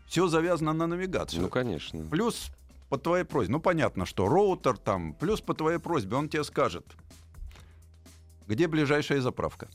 Все 0.08 0.28
завязано 0.28 0.72
на 0.74 0.88
навигацию. 0.88 1.42
Ну, 1.42 1.50
конечно. 1.50 2.06
Плюс 2.10 2.52
по 2.90 2.98
твоей 2.98 3.26
просьбе, 3.26 3.52
ну 3.54 3.60
понятно, 3.60 4.06
что 4.06 4.28
роутер 4.30 4.78
там, 4.78 5.14
плюс 5.14 5.42
по 5.42 5.54
твоей 5.54 5.80
просьбе 5.80 6.16
он 6.16 6.30
тебе 6.30 6.46
скажет, 6.46 6.86
где 8.48 8.68
ближайшая 8.68 9.20
заправка. 9.22 9.68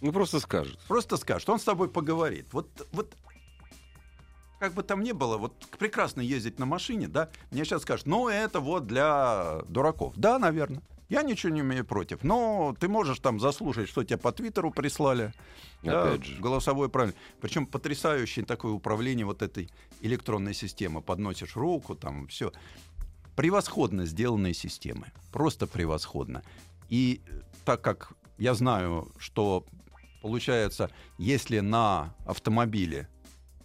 Ну, 0.00 0.12
просто 0.12 0.40
скажет. 0.40 0.78
Просто 0.88 1.16
скажет, 1.16 1.48
он 1.48 1.58
с 1.58 1.64
тобой 1.64 1.88
поговорит. 1.88 2.46
Вот, 2.52 2.68
вот 2.92 3.14
как 4.58 4.74
бы 4.74 4.82
там 4.82 5.02
ни 5.02 5.12
было, 5.12 5.36
вот 5.36 5.54
прекрасно 5.78 6.20
ездить 6.20 6.58
на 6.58 6.66
машине, 6.66 7.08
да, 7.08 7.28
мне 7.50 7.64
сейчас 7.64 7.82
скажут, 7.82 8.06
ну 8.06 8.28
это 8.28 8.60
вот 8.60 8.86
для 8.86 9.60
дураков. 9.68 10.14
Да, 10.16 10.38
наверное. 10.38 10.82
Я 11.08 11.22
ничего 11.22 11.52
не 11.52 11.60
имею 11.60 11.84
против. 11.84 12.24
Но 12.24 12.74
ты 12.80 12.88
можешь 12.88 13.20
там 13.20 13.38
заслушать, 13.38 13.88
что 13.88 14.02
тебе 14.02 14.16
по 14.16 14.32
Твиттеру 14.32 14.72
прислали. 14.72 15.32
Да, 15.82 16.20
же. 16.20 16.40
голосовое 16.40 16.90
правильно. 16.90 17.14
Причем 17.40 17.66
потрясающее 17.66 18.44
такое 18.44 18.72
управление 18.72 19.24
вот 19.24 19.40
этой 19.40 19.70
электронной 20.00 20.52
системы. 20.52 21.02
Подносишь 21.02 21.54
руку, 21.54 21.94
там 21.94 22.26
все. 22.26 22.52
Превосходно 23.36 24.04
сделанные 24.04 24.52
системы. 24.52 25.12
Просто 25.30 25.68
превосходно. 25.68 26.42
И 26.88 27.20
э, 27.28 27.40
так 27.64 27.82
как 27.82 28.12
я 28.38 28.54
знаю, 28.54 29.12
что 29.18 29.64
получается, 30.22 30.90
если 31.18 31.60
на 31.60 32.14
автомобиле 32.26 33.08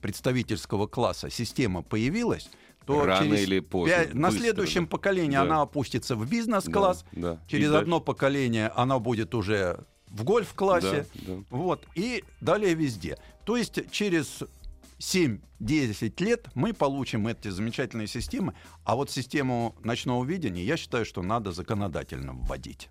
представительского 0.01 0.88
класса 0.88 1.29
система 1.29 1.81
появилась, 1.84 2.50
то 2.86 3.05
Рано 3.05 3.24
через 3.25 3.43
или 3.48 3.60
поздно, 3.60 3.96
пять- 3.96 4.13
на 4.13 4.27
быстро, 4.29 4.41
следующем 4.43 4.84
да. 4.86 4.89
поколении 4.89 5.36
Да. 5.36 5.41
она 5.43 5.62
опустится 5.62 6.15
в 6.15 6.27
бизнес-класс, 6.29 7.05
Да, 7.12 7.34
да. 7.36 7.39
через 7.48 7.72
И 7.72 7.75
одно 7.75 8.00
поколение 8.01 8.70
она 8.75 9.00
будет 9.00 9.36
уже 9.36 9.86
в 10.08 10.24
гольф-классе, 10.24 11.05
Да, 11.13 11.36
да. 11.36 11.43
вот, 11.51 11.86
и 11.96 12.24
далее 12.41 12.74
везде. 12.74 13.17
То 13.46 13.55
есть 13.55 13.79
через 13.91 14.43
7-10 15.00 16.22
лет 16.24 16.48
мы 16.55 16.74
получим 16.74 17.27
эти 17.27 17.50
замечательные 17.50 18.08
системы, 18.08 18.53
а 18.84 18.96
вот 18.96 19.10
систему 19.12 19.75
ночного 19.84 20.24
видения, 20.25 20.63
я 20.63 20.77
считаю, 20.77 21.05
что 21.05 21.22
надо 21.22 21.51
законодательно 21.51 22.34
вводить. 22.34 22.89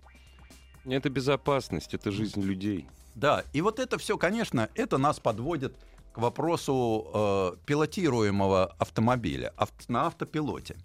Это 0.84 1.10
безопасность, 1.10 1.94
это 1.94 2.10
жизнь 2.10 2.40
людей. 2.40 2.86
Да, 3.14 3.44
и 3.52 3.60
вот 3.60 3.78
это 3.80 3.98
все, 3.98 4.16
конечно, 4.16 4.68
это 4.74 4.96
нас 4.98 5.18
подводит 5.20 5.74
к 6.12 6.18
вопросу 6.18 7.10
э, 7.14 7.52
пилотируемого 7.66 8.74
автомобиля 8.78 9.52
авт- 9.56 9.84
на 9.88 10.06
автопилоте. 10.06 10.76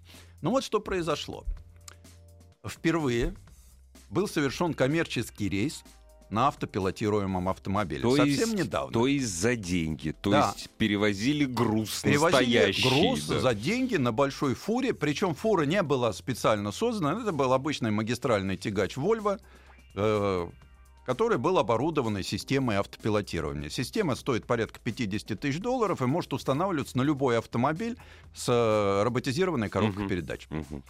Ну 0.42 0.50
вот 0.50 0.64
что 0.64 0.80
произошло. 0.80 1.44
Впервые 2.66 3.34
был 4.10 4.28
совершен 4.28 4.74
коммерческий 4.74 5.48
рейс 5.48 5.82
на 6.30 6.48
автопилотируемом 6.48 7.48
автомобиле. 7.48 8.02
То 8.02 8.16
Совсем 8.16 8.50
есть, 8.50 8.54
недавно. 8.54 8.92
То 8.92 9.06
есть 9.06 9.28
за 9.28 9.54
деньги. 9.54 10.10
То 10.20 10.30
Да. 10.30 10.52
есть 10.56 10.70
перевозили 10.70 11.44
груз 11.44 12.00
Перевозили 12.02 12.32
настоящий. 12.40 12.82
груз 12.88 13.26
да. 13.26 13.38
за 13.40 13.54
деньги 13.54 13.94
на 13.96 14.12
большой 14.12 14.54
фуре, 14.54 14.92
причем 14.92 15.34
фура 15.36 15.62
не 15.62 15.82
была 15.82 16.12
специально 16.12 16.72
создана, 16.72 17.20
это 17.20 17.30
был 17.30 17.52
обычный 17.52 17.92
магистральный 17.92 18.56
тягач 18.56 18.96
Volvo, 18.96 19.40
э, 19.94 20.48
который 21.06 21.38
был 21.38 21.56
оборудован 21.58 22.22
системой 22.22 22.76
автопилотирования. 22.76 23.70
Система 23.70 24.16
стоит 24.16 24.44
порядка 24.46 24.80
50 24.82 25.38
тысяч 25.40 25.60
долларов 25.60 26.02
и 26.02 26.06
может 26.06 26.32
устанавливаться 26.32 26.98
на 26.98 27.02
любой 27.02 27.38
автомобиль 27.38 27.96
с 28.34 28.48
э, 28.48 29.02
роботизированной 29.04 29.68
коробкой 29.70 30.02
Мгм. 30.02 30.08
передач. 30.10 30.48
Мгм. 30.50 30.82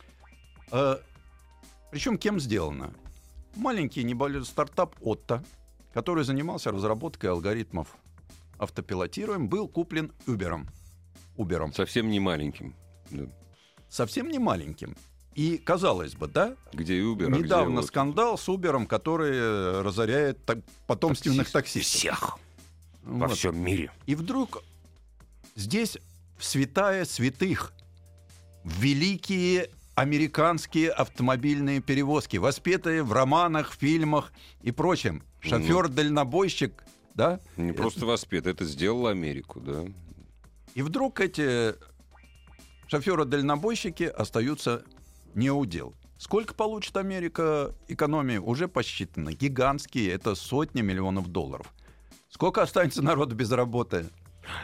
Причем 1.90 2.18
кем 2.18 2.40
сделано? 2.40 2.92
Маленький 3.54 4.02
небольшой 4.04 4.44
стартап 4.44 4.96
Отто, 5.00 5.44
который 5.94 6.24
занимался 6.24 6.72
разработкой 6.72 7.30
алгоритмов 7.30 7.96
автопилотируем, 8.58 9.48
был 9.48 9.68
куплен 9.68 10.12
Uber. 10.26 10.66
Uber. 11.36 11.72
Совсем 11.74 12.10
не 12.10 12.20
маленьким. 12.20 12.74
Да. 13.10 13.24
совсем 13.88 14.28
не 14.28 14.38
маленьким. 14.38 14.96
И 15.36 15.58
казалось 15.58 16.14
бы, 16.14 16.28
да, 16.28 16.56
Где 16.72 16.98
Uber, 16.98 17.26
а 17.26 17.28
где 17.28 17.42
недавно 17.42 17.76
вот 17.82 17.86
скандал 17.86 18.38
с 18.38 18.48
Убером, 18.48 18.86
который 18.86 19.32
э, 19.36 19.82
разоряет 19.82 20.42
так- 20.46 20.64
потомственных 20.86 21.50
таксистов. 21.52 21.92
Всех 22.00 22.38
во 23.04 23.28
Вот. 23.28 23.36
всем 23.36 23.58
мире. 23.62 23.92
И 24.06 24.14
вдруг 24.14 24.62
здесь 25.54 25.98
святая 26.40 27.04
святых, 27.04 27.74
великие 28.64 29.68
американские 29.94 30.90
автомобильные 30.90 31.80
перевозки, 31.82 32.38
воспетые 32.38 33.02
в 33.02 33.12
романах, 33.12 33.74
фильмах 33.74 34.32
и 34.62 34.70
прочем. 34.72 35.22
Шофер-дальнобойщик, 35.40 36.82
да? 37.14 37.40
Не 37.58 37.72
просто 37.72 38.06
воспет, 38.06 38.46
это 38.46 38.64
сделала 38.64 39.10
Америку, 39.10 39.60
да. 39.60 39.84
И 40.74 40.80
вдруг 40.80 41.20
эти 41.20 41.74
шоферы-дальнобойщики 42.88 44.04
остаются 44.04 44.82
не 45.36 45.50
у 45.50 45.64
дел. 45.64 45.94
Сколько 46.18 46.54
получит 46.54 46.96
Америка 46.96 47.74
экономии, 47.88 48.38
уже 48.38 48.68
посчитано. 48.68 49.32
Гигантские, 49.32 50.10
это 50.10 50.34
сотни 50.34 50.80
миллионов 50.80 51.28
долларов. 51.28 51.72
Сколько 52.30 52.62
останется 52.62 53.02
народу 53.02 53.34
без 53.34 53.50
работы? 53.52 54.06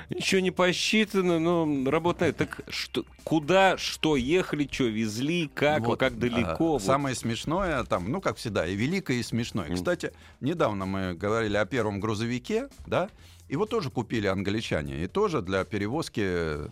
Еще 0.08 0.40
не 0.40 0.50
посчитано, 0.50 1.38
но 1.38 1.90
работает. 1.90 2.36
Так 2.36 2.60
что, 2.68 3.04
куда, 3.24 3.76
что 3.76 4.16
ехали, 4.16 4.68
что 4.70 4.84
везли, 4.84 5.50
как, 5.52 5.84
Вот, 5.86 5.98
как 5.98 6.18
далеко? 6.18 6.48
а, 6.48 6.56
вот. 6.56 6.82
Самое 6.82 7.14
смешное 7.14 7.82
там, 7.84 8.10
ну, 8.10 8.20
как 8.20 8.36
всегда, 8.36 8.66
и 8.66 8.74
великое, 8.74 9.18
и 9.18 9.22
смешное. 9.22 9.66
Мгм. 9.66 9.74
Кстати, 9.74 10.12
недавно 10.40 10.86
мы 10.86 11.14
говорили 11.14 11.56
о 11.56 11.66
первом 11.66 12.00
грузовике, 12.00 12.68
да, 12.86 13.10
его 13.48 13.66
тоже 13.66 13.90
купили 13.90 14.26
англичане, 14.26 15.04
и 15.04 15.06
тоже 15.08 15.42
для 15.42 15.64
перевозки 15.64 16.70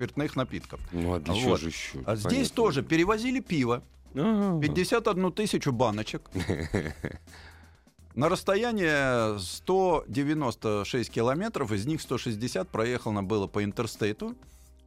спиртных 0.00 0.34
напитков. 0.34 0.80
Ну, 0.92 1.14
а 1.14 1.18
для 1.20 1.34
Вот. 1.34 1.42
чего 1.42 1.56
же 1.56 1.68
еще? 1.68 1.98
А 2.06 2.16
здесь 2.16 2.50
тоже 2.50 2.82
перевозили 2.82 3.40
пиво, 3.40 3.82
А, 4.14 4.58
51 4.58 5.30
тысячу 5.32 5.72
баночек. 5.72 6.30
На 8.14 8.28
расстояние 8.28 9.38
196 9.38 11.10
километров, 11.10 11.70
из 11.72 11.86
них 11.86 12.00
160 12.00 12.68
проехано 12.68 13.22
было 13.22 13.46
по 13.46 13.62
интерстейту 13.62 14.34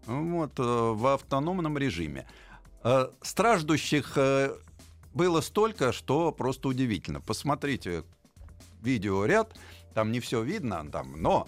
вот, 0.07 0.59
э, 0.59 0.63
в 0.63 1.13
автономном 1.13 1.77
режиме. 1.77 2.25
Э, 2.83 3.07
Страждущих 3.21 4.13
э, 4.17 4.55
было 5.13 5.41
столько, 5.41 5.93
что 5.93 6.31
просто 6.31 6.67
удивительно. 6.67 7.21
Посмотрите 7.21 8.03
видеоряд, 8.81 9.55
там 9.93 10.11
не 10.11 10.19
все 10.19 10.41
видно, 10.41 10.85
там, 10.91 11.21
но 11.21 11.47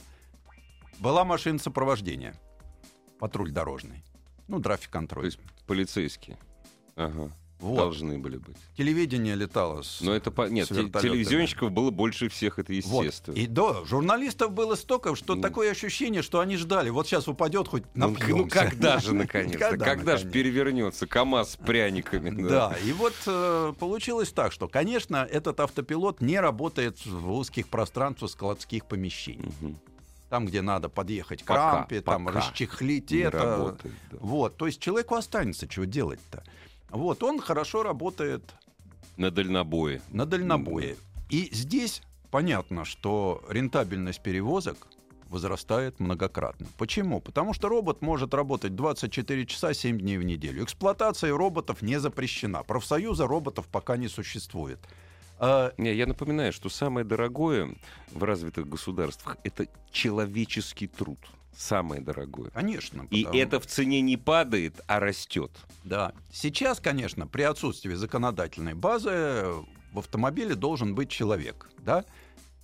была 1.00 1.26
машина 1.26 1.60
сопровождения, 1.60 2.40
патруль 3.20 3.52
дорожный, 3.52 4.04
ну, 4.48 4.58
То 4.58 4.64
трафик-контроль. 4.64 5.26
есть 5.26 5.40
полицейские. 5.68 6.38
Ага. 6.96 7.32
Вот. 7.60 7.78
Должны 7.78 8.20
были 8.20 8.36
быть. 8.38 8.58
Телевидение 8.78 9.34
летало 9.34 9.82
с 9.82 10.02
Но 10.02 10.14
это 10.14 10.30
по... 10.30 10.50
нет, 10.50 10.66
с 10.68 10.70
телевизионщиков 10.76 11.72
было 11.72 11.90
больше 11.90 12.28
всех, 12.28 12.60
это 12.60 12.74
Вот. 12.86 13.04
естественно. 13.06 13.34
И 13.36 13.48
да, 13.48 13.84
журналистов 13.86 14.52
было 14.52 14.76
столько, 14.76 15.16
что 15.16 15.36
Ну. 15.36 15.42
такое 15.42 15.72
ощущение, 15.72 16.22
что 16.22 16.42
они 16.42 16.58
ждали. 16.58 16.90
Вот 16.90 17.08
сейчас 17.08 17.30
упадет 17.30 17.70
хоть 17.70 17.84
Ну, 17.96 18.10
напьемся. 18.10 18.36
ну 18.36 18.48
когда 18.50 19.00
же 19.00 19.14
наконец-то? 19.16 19.58
Когда, 19.58 19.86
Когда, 19.86 20.18
же 20.18 20.30
перевернется 20.30 21.08
КАМАЗ 21.08 21.54
с 21.54 21.56
пряниками? 21.56 22.30
Да, 22.48 22.76
и 22.86 22.92
вот 22.92 23.14
э, 23.26 23.74
получилось 23.80 24.34
так, 24.34 24.52
что, 24.52 24.68
конечно, 24.68 25.26
этот 25.30 25.62
автопилот 25.62 26.20
не 26.20 26.40
работает 26.42 27.04
в 27.06 27.32
узких 27.32 27.70
пространствах 27.70 28.32
складских 28.32 28.86
помещений. 28.86 29.50
Мгм. 29.62 29.80
Там, 30.30 30.46
где 30.46 30.62
надо 30.62 30.90
подъехать 30.90 31.44
к 31.44 31.48
Пока, 31.48 31.74
рампе, 31.76 32.02
там 32.02 32.26
пока 32.26 32.40
расчехлить 32.40 33.12
Не 33.12 33.18
это. 33.20 33.38
работает, 33.38 33.96
да. 34.12 34.18
Вот, 34.20 34.58
то 34.58 34.66
есть 34.66 34.80
человеку 34.82 35.16
останется 35.16 35.68
чего 35.68 35.86
делать-то. 35.86 36.44
Вот, 36.90 37.22
он 37.24 37.40
хорошо 37.40 37.84
работает 37.84 38.44
На 39.18 39.30
дальнобое. 39.30 40.02
на 40.10 40.26
дальнобое. 40.26 40.96
И 41.30 41.50
здесь 41.54 42.02
понятно, 42.32 42.86
что 42.86 43.44
рентабельность 43.50 44.22
перевозок 44.22 44.88
возрастает 45.30 46.00
многократно. 46.00 46.68
Почему? 46.78 47.20
Потому 47.20 47.54
что 47.54 47.68
робот 47.70 48.02
может 48.02 48.34
работать 48.34 48.76
24 48.76 49.46
часа 49.46 49.74
7 49.74 50.00
дней 50.00 50.18
в 50.18 50.24
неделю. 50.24 50.64
Эксплуатация 50.64 51.34
роботов 51.36 51.82
не 51.82 52.00
запрещена. 52.00 52.64
Профсоюза 52.64 53.28
роботов 53.28 53.68
пока 53.72 53.98
не 53.98 54.08
существует. 54.08 54.80
А, 55.38 55.74
Не, 55.78 55.94
я 55.94 56.06
напоминаю, 56.08 56.54
что 56.54 56.70
самое 56.70 57.06
дорогое 57.06 57.76
в 58.12 58.24
развитых 58.24 58.68
государствах 58.68 59.38
это 59.44 59.68
человеческий 59.92 60.88
труд. 60.88 61.20
Самое 61.58 62.02
дорогое. 62.02 62.50
конечно. 62.52 63.08
И 63.12 63.24
потому- 63.24 63.42
это 63.42 63.60
в 63.62 63.66
цене 63.66 64.02
не 64.02 64.18
падает, 64.18 64.82
а 64.88 65.00
растет. 65.00 65.52
Да. 65.86 66.12
Сейчас, 66.32 66.80
конечно, 66.82 67.28
при 67.28 67.44
отсутствии 67.44 67.94
законодательной 67.94 68.74
базы 68.74 69.46
в 69.94 70.00
автомобиле 70.00 70.56
должен 70.56 70.96
быть 70.96 71.10
человек. 71.10 71.70
Да? 71.80 72.04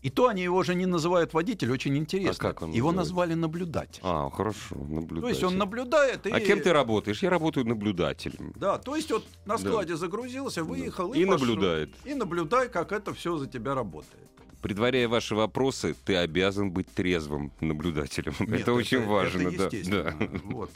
И 0.01 0.10
то 0.10 0.27
они 0.27 0.41
его 0.41 0.58
уже 0.58 0.74
не 0.74 0.88
называют 0.88 1.34
водитель, 1.34 1.72
очень 1.72 1.96
интересно. 1.96 2.31
А 2.50 2.51
как 2.53 2.63
он 2.63 2.72
его 2.72 2.91
называют? 2.91 2.98
назвали 3.12 3.34
наблюдатель. 3.36 4.00
А, 4.03 4.29
хорошо, 4.31 4.75
наблюдатель. 4.75 5.22
То 5.22 5.27
есть 5.29 5.43
он 5.43 5.58
наблюдает 5.58 6.25
и... 6.25 6.31
А 6.31 6.39
кем 6.39 6.60
ты 6.62 6.74
работаешь? 6.74 7.22
Я 7.22 7.29
работаю 7.29 7.67
наблюдателем. 7.67 8.51
Да, 8.55 8.79
то 8.79 8.96
есть 8.96 9.12
вот 9.12 9.25
на 9.46 9.58
Да. 9.58 9.63
складе 9.63 9.96
загрузился, 9.96 10.63
выехал 10.63 11.13
и, 11.13 11.20
И 11.20 11.25
пошел. 11.25 11.40
наблюдает. 11.40 11.90
И 12.03 12.16
наблюдай, 12.16 12.68
как 12.70 12.92
это 12.92 13.14
все 13.14 13.37
за 13.37 13.46
тебя 13.46 13.75
работает. 13.75 14.27
Предваряя 14.64 15.07
ваши 15.07 15.35
вопросы, 15.35 15.96
ты 16.05 16.16
обязан 16.16 16.72
быть 16.72 16.87
трезвым 16.94 17.51
наблюдателем. 17.61 18.33
Нет, 18.40 18.61
это 18.61 18.74
очень 18.74 19.05
важно. 19.05 19.50
это 19.50 19.57
да, 19.57 19.64
естественно. 19.66 20.16
да. 20.20 20.27
Вот. 20.46 20.72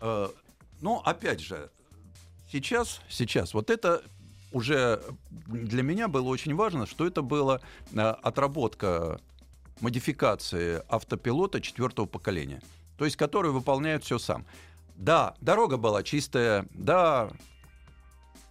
Э, 0.00 0.28
Но 0.80 1.00
опять 1.04 1.40
же, 1.40 1.70
сейчас, 2.50 3.00
сейчас, 3.08 3.54
вот 3.54 3.70
это 3.70 4.02
уже 4.52 5.02
для 5.46 5.82
меня 5.82 6.08
было 6.08 6.28
очень 6.28 6.54
важно, 6.54 6.86
что 6.86 7.06
это 7.06 7.22
была 7.22 7.60
э, 7.92 7.98
отработка 8.00 9.20
модификации 9.80 10.82
автопилота 10.88 11.60
четвертого 11.60 12.06
поколения, 12.06 12.60
то 12.98 13.04
есть 13.04 13.16
который 13.16 13.50
выполняет 13.50 14.04
все 14.04 14.18
сам. 14.18 14.44
Да, 14.96 15.34
дорога 15.40 15.76
была 15.78 16.02
чистая, 16.02 16.66
да, 16.74 17.30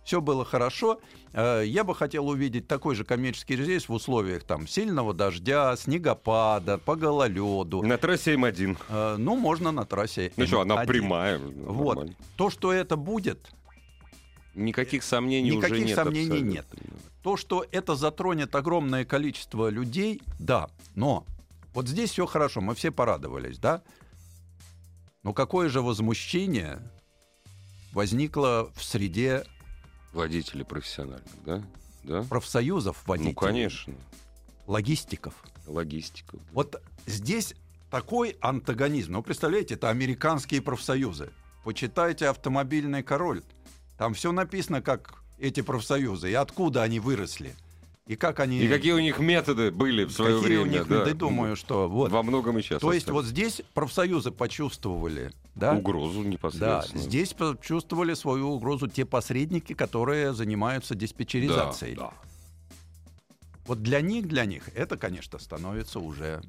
все 0.03 0.19
было 0.19 0.43
хорошо. 0.43 0.99
Э, 1.33 1.63
Я 1.65 1.83
бы 1.83 1.95
хотел 1.95 2.27
увидеть 2.27 2.67
такой 2.67 2.95
же 2.95 3.03
коммерческий 3.05 3.55
рейс 3.55 3.87
в 3.87 3.93
условиях 3.93 4.43
там 4.43 4.67
сильного 4.67 5.13
дождя, 5.13 5.75
снегопада, 5.77 6.77
по 6.79 6.95
гололеду. 6.95 7.81
На 7.83 7.97
трассе 7.97 8.33
М1. 8.35 8.77
Э, 8.89 9.15
Ну, 9.17 9.35
можно 9.37 9.71
на 9.71 9.85
трассе. 9.85 10.33
Ну 10.35 10.47
что, 10.47 10.61
она 10.61 10.83
М1. 10.83 10.87
прямая. 10.87 11.37
Вот. 11.39 11.95
нормально. 11.95 12.15
То, 12.35 12.49
что 12.49 12.73
это 12.73 12.97
будет, 12.97 13.51
Никаких 14.55 15.03
сомнений 15.03 15.51
уже 15.51 15.67
Никаких 15.67 15.85
нет. 15.87 15.95
сомнений 15.95 16.41
нет. 16.41 16.65
абсолютно. 16.71 16.99
то, 17.23 17.37
что 17.37 17.65
это 17.71 17.95
затронет 17.95 18.53
огромное 18.55 19.05
количество 19.05 19.69
людей, 19.69 20.21
да. 20.39 20.69
Но 20.95 21.25
вот 21.73 21.87
здесь 21.87 22.11
все 22.11 22.25
хорошо, 22.25 22.59
мы 22.61 22.75
все 22.75 22.91
порадовались, 22.91 23.57
да? 23.59 23.81
Но 25.23 25.33
какое 25.33 25.69
же 25.69 25.81
возмущение 25.81 26.79
возникло 27.93 28.71
в 28.75 28.83
среде 28.83 29.45
Водители 30.13 30.63
профессиональные, 30.63 31.23
да? 31.45 31.63
Да? 32.03 32.23
профсоюзов 32.23 33.01
водителей, 33.07 33.33
Ну, 33.33 33.39
конечно. 33.39 33.93
логистиков. 34.67 35.33
Логистика. 35.67 36.37
Вот 36.51 36.81
здесь 37.05 37.53
такой 37.89 38.35
антагонизм. 38.41 39.13
Ну, 39.13 39.21
представляете, 39.23 39.75
это 39.75 39.89
американские 39.89 40.61
профсоюзы. 40.61 41.29
Почитайте 41.63 42.27
«Автомобильный 42.27 43.03
король». 43.03 43.43
Там 44.01 44.15
все 44.15 44.31
написано, 44.31 44.81
как 44.81 45.21
эти 45.37 45.61
профсоюзы, 45.61 46.31
и 46.31 46.33
откуда 46.33 46.81
они 46.81 46.99
выросли, 46.99 47.53
и 48.07 48.15
как 48.15 48.39
они... 48.39 48.57
И 48.57 48.67
какие 48.67 48.93
у 48.93 48.99
них 48.99 49.19
методы 49.19 49.69
были 49.69 50.05
в 50.05 50.11
свое 50.11 50.39
какие 50.39 50.57
время. 50.57 50.63
у 50.63 50.65
них 50.65 50.87
да. 50.87 50.95
методы, 50.95 51.13
думаю, 51.13 51.55
что... 51.55 51.87
Вот. 51.87 52.11
Во 52.11 52.23
многом 52.23 52.57
и 52.57 52.63
сейчас. 52.63 52.81
То 52.81 52.93
есть 52.93 53.03
остались. 53.05 53.25
вот 53.25 53.25
здесь 53.27 53.61
профсоюзы 53.75 54.31
почувствовали, 54.31 55.31
да? 55.53 55.75
Угрозу 55.75 56.23
Да, 56.23 56.29
непосредственно. 56.29 56.99
здесь 56.99 57.33
почувствовали 57.33 58.15
свою 58.15 58.49
угрозу 58.49 58.87
те 58.87 59.05
посредники, 59.05 59.73
которые 59.73 60.33
занимаются 60.33 60.95
диспетчеризацией. 60.95 61.93
Да, 61.93 62.01
да. 62.01 62.13
Вот 63.67 63.83
для 63.83 64.01
них, 64.01 64.27
для 64.27 64.45
них 64.45 64.67
это, 64.73 64.97
конечно, 64.97 65.37
становится 65.37 65.99
уже 65.99 66.41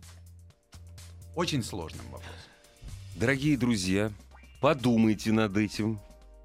очень 1.34 1.62
сложным 1.62 2.06
вопросом. 2.06 2.32
Дорогие 3.16 3.58
друзья, 3.58 4.10
подумайте 4.62 5.32
над 5.32 5.54
этим, 5.58 6.00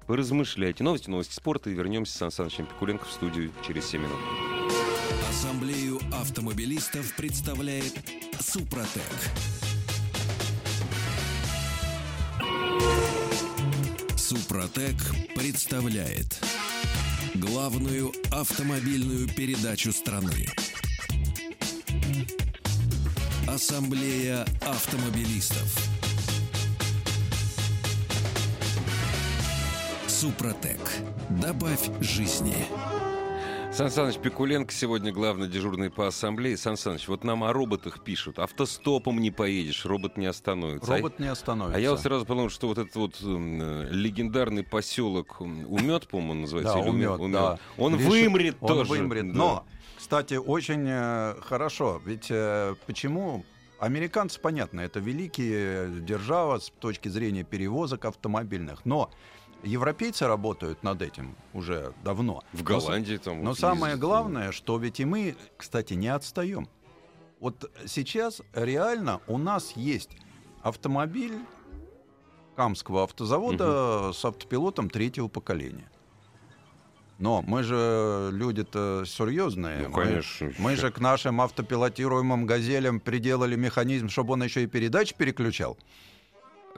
поразмышляйте. 0.08 0.82
Новости, 0.82 1.08
новости 1.08 1.34
спорта. 1.34 1.70
И 1.70 1.74
вернемся 1.74 2.12
с 2.12 2.16
Сан 2.16 2.30
Санычем 2.32 2.66
Пикуленко 2.66 3.04
в 3.04 3.12
студию 3.12 3.52
через 3.64 3.86
7 3.86 4.02
минут. 4.02 4.18
Ассамблею 5.28 6.00
автомобилистов 6.12 7.14
представляет 7.14 7.94
Супротек. 8.40 9.02
Супротек 14.16 14.96
представляет 15.36 16.42
главную 17.34 18.12
автомобильную 18.32 19.28
передачу 19.28 19.92
страны. 19.92 20.46
Ассамблея 23.46 24.46
автомобилистов. 24.62 25.97
Супротек. 30.18 30.80
Добавь 31.30 31.90
жизни. 32.00 32.56
Сан 33.72 33.88
Саныч 33.88 34.16
Пикуленко 34.16 34.72
сегодня 34.72 35.12
главный 35.12 35.46
дежурный 35.46 35.90
по 35.90 36.08
ассамблее. 36.08 36.56
Сан 36.56 36.76
Саныч, 36.76 37.06
вот 37.06 37.22
нам 37.22 37.44
о 37.44 37.52
роботах 37.52 38.02
пишут. 38.02 38.40
Автостопом 38.40 39.20
не 39.20 39.30
поедешь, 39.30 39.84
робот 39.84 40.16
не 40.16 40.26
остановится. 40.26 40.92
Робот 40.92 41.20
не 41.20 41.28
остановится. 41.28 41.78
А 41.78 41.80
я 41.80 41.92
вот 41.92 42.00
сразу 42.00 42.26
подумал, 42.26 42.50
что 42.50 42.66
вот 42.66 42.78
этот 42.78 42.96
вот 42.96 43.20
э, 43.22 43.88
легендарный 43.92 44.64
поселок 44.64 45.40
Умет, 45.40 46.08
по-моему, 46.08 46.40
называется. 46.40 46.74
Да, 46.74 46.80
или 46.80 46.88
Умет? 46.88 47.20
умет, 47.20 47.32
да. 47.32 47.58
Он 47.76 47.94
Лишь- 47.94 48.04
вымрет 48.08 48.56
он 48.60 48.68
тоже. 48.68 48.90
вымрет. 48.90 49.32
да. 49.32 49.38
Но, 49.38 49.66
кстати, 49.96 50.34
очень 50.34 50.84
э, 50.88 51.36
хорошо. 51.42 52.02
Ведь 52.04 52.26
э, 52.28 52.74
почему? 52.88 53.44
Американцы, 53.78 54.40
понятно, 54.40 54.80
это 54.80 54.98
великие 54.98 55.88
держава 56.00 56.58
с 56.58 56.70
точки 56.80 57.06
зрения 57.06 57.44
перевозок 57.44 58.06
автомобильных. 58.06 58.84
Но 58.84 59.12
европейцы 59.62 60.26
работают 60.26 60.82
над 60.82 61.02
этим 61.02 61.34
уже 61.52 61.92
давно. 62.04 62.42
В 62.52 62.58
Но 62.58 62.64
Голландии 62.64 63.16
там... 63.16 63.42
Но 63.42 63.50
вот 63.50 63.58
самое 63.58 63.96
главное, 63.96 64.52
что 64.52 64.78
ведь 64.78 65.00
и 65.00 65.04
мы, 65.04 65.36
кстати, 65.56 65.94
не 65.94 66.08
отстаем. 66.08 66.68
Вот 67.40 67.70
сейчас 67.86 68.42
реально 68.52 69.20
у 69.26 69.38
нас 69.38 69.72
есть 69.76 70.10
автомобиль 70.62 71.38
Камского 72.56 73.04
автозавода 73.04 74.10
с 74.12 74.24
автопилотом 74.24 74.90
третьего 74.90 75.28
поколения. 75.28 75.88
Но 77.20 77.42
мы 77.42 77.62
же 77.64 78.30
люди-то 78.32 79.02
серьезные. 79.04 79.88
Ну, 79.88 79.92
конечно. 79.94 80.46
Мы, 80.58 80.70
мы 80.70 80.76
же 80.76 80.90
к 80.92 81.00
нашим 81.00 81.40
автопилотируемым 81.40 82.46
газелям 82.46 83.00
приделали 83.00 83.56
механизм, 83.56 84.08
чтобы 84.08 84.34
он 84.34 84.42
еще 84.44 84.62
и 84.62 84.66
передач 84.66 85.14
переключал. 85.14 85.76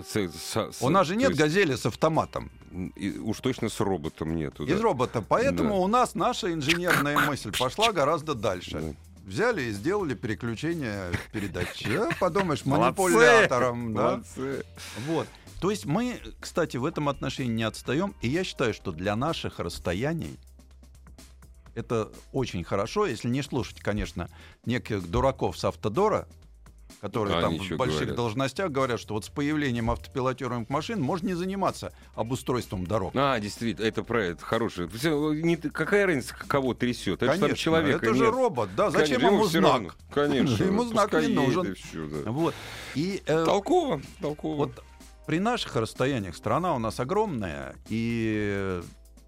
С- 0.03 0.29
с- 0.29 0.73
с- 0.73 0.83
У 0.83 0.89
нас 0.89 1.07
же 1.07 1.17
нет 1.17 1.31
есть, 1.31 1.41
газели 1.41 1.75
с 1.75 1.85
автоматом. 1.85 2.51
И 2.71 3.19
уж 3.19 3.41
точно 3.41 3.69
с 3.69 3.81
роботом 3.81 4.35
нету. 4.37 4.65
да. 4.67 4.73
Из 4.75 4.81
робота. 4.81 5.23
Поэтому 5.23 5.71
Да. 5.71 5.75
у 5.77 5.87
нас 5.89 6.15
наша 6.15 6.53
инженерная 6.53 7.19
мысль 7.27 7.53
пошла 7.57 7.93
гораздо 7.93 8.35
дальше. 8.35 8.81
Да. 8.81 8.95
Взяли 9.27 9.63
и 9.63 9.71
сделали 9.73 10.15
переключение 10.15 11.11
передач. 11.33 11.85
А, 11.87 12.09
Подумаешь, 12.19 12.65
Молодцы! 12.65 13.03
манипулятором. 13.03 13.95
Да? 13.95 14.03
Молодцы. 14.13 14.65
Вот. 15.07 15.29
То 15.61 15.71
есть 15.71 15.85
мы, 15.85 16.19
кстати, 16.41 16.77
в 16.79 16.85
этом 16.85 17.09
отношении 17.09 17.53
не 17.53 17.63
отстаем. 17.65 18.15
И 18.23 18.29
я 18.29 18.45
считаю, 18.45 18.73
что 18.75 18.93
для 18.93 19.15
наших 19.15 19.59
расстояний 19.61 20.39
это 21.75 22.11
очень 22.33 22.65
хорошо, 22.65 23.07
если 23.07 23.29
не 23.29 23.43
слушать, 23.43 23.81
конечно, 23.81 24.29
неких 24.65 25.09
дураков 25.09 25.59
с 25.59 25.65
автодора, 25.65 26.27
которые 27.01 27.39
А 27.39 27.41
там 27.43 27.59
в 27.59 27.77
больших 27.77 27.99
говорят? 28.01 28.17
должностях 28.17 28.71
говорят, 28.71 29.01
что 29.01 29.15
вот 29.15 29.25
с 29.25 29.29
появлением 29.29 29.91
автопилотируемых 29.91 30.69
машин 30.69 31.01
можно 31.01 31.29
не 31.29 31.35
заниматься 31.35 31.93
обустройством 32.15 32.87
дорог. 32.87 33.13
А, 33.15 33.39
действительно, 33.41 33.87
это 33.87 34.03
про 34.03 34.25
это 34.27 34.45
хорошее. 34.45 34.89
Не 34.93 35.57
какая 35.57 36.07
разница, 36.07 36.35
кого 36.35 36.75
трясет? 36.75 37.23
Это 37.23 37.35
же 37.35 37.41
там 37.41 37.55
человека 37.55 38.05
это 38.07 38.15
же 38.15 38.25
нет. 38.25 38.33
робот, 38.35 38.71
да, 38.77 38.91
зачем 38.91 39.21
Конечно, 39.21 39.35
ему 39.37 39.45
знак? 39.47 39.73
равно. 39.73 39.91
Конечно. 40.13 40.65
Ему 40.71 40.85
знак 40.85 41.13
не 41.13 41.29
нужен. 41.29 41.73
и 41.73 41.75
всё, 41.75 42.07
да. 42.09 42.31
Вот. 42.31 42.55
И 42.95 43.23
э, 43.27 43.45
Толково, 43.45 44.01
толково. 44.21 44.57
Вот 44.57 44.85
при 45.27 45.39
наших 45.39 45.77
расстояниях 45.77 46.35
страна 46.35 46.75
у 46.75 46.79
нас 46.79 46.99
огромная, 46.99 47.77
и, 47.89 48.81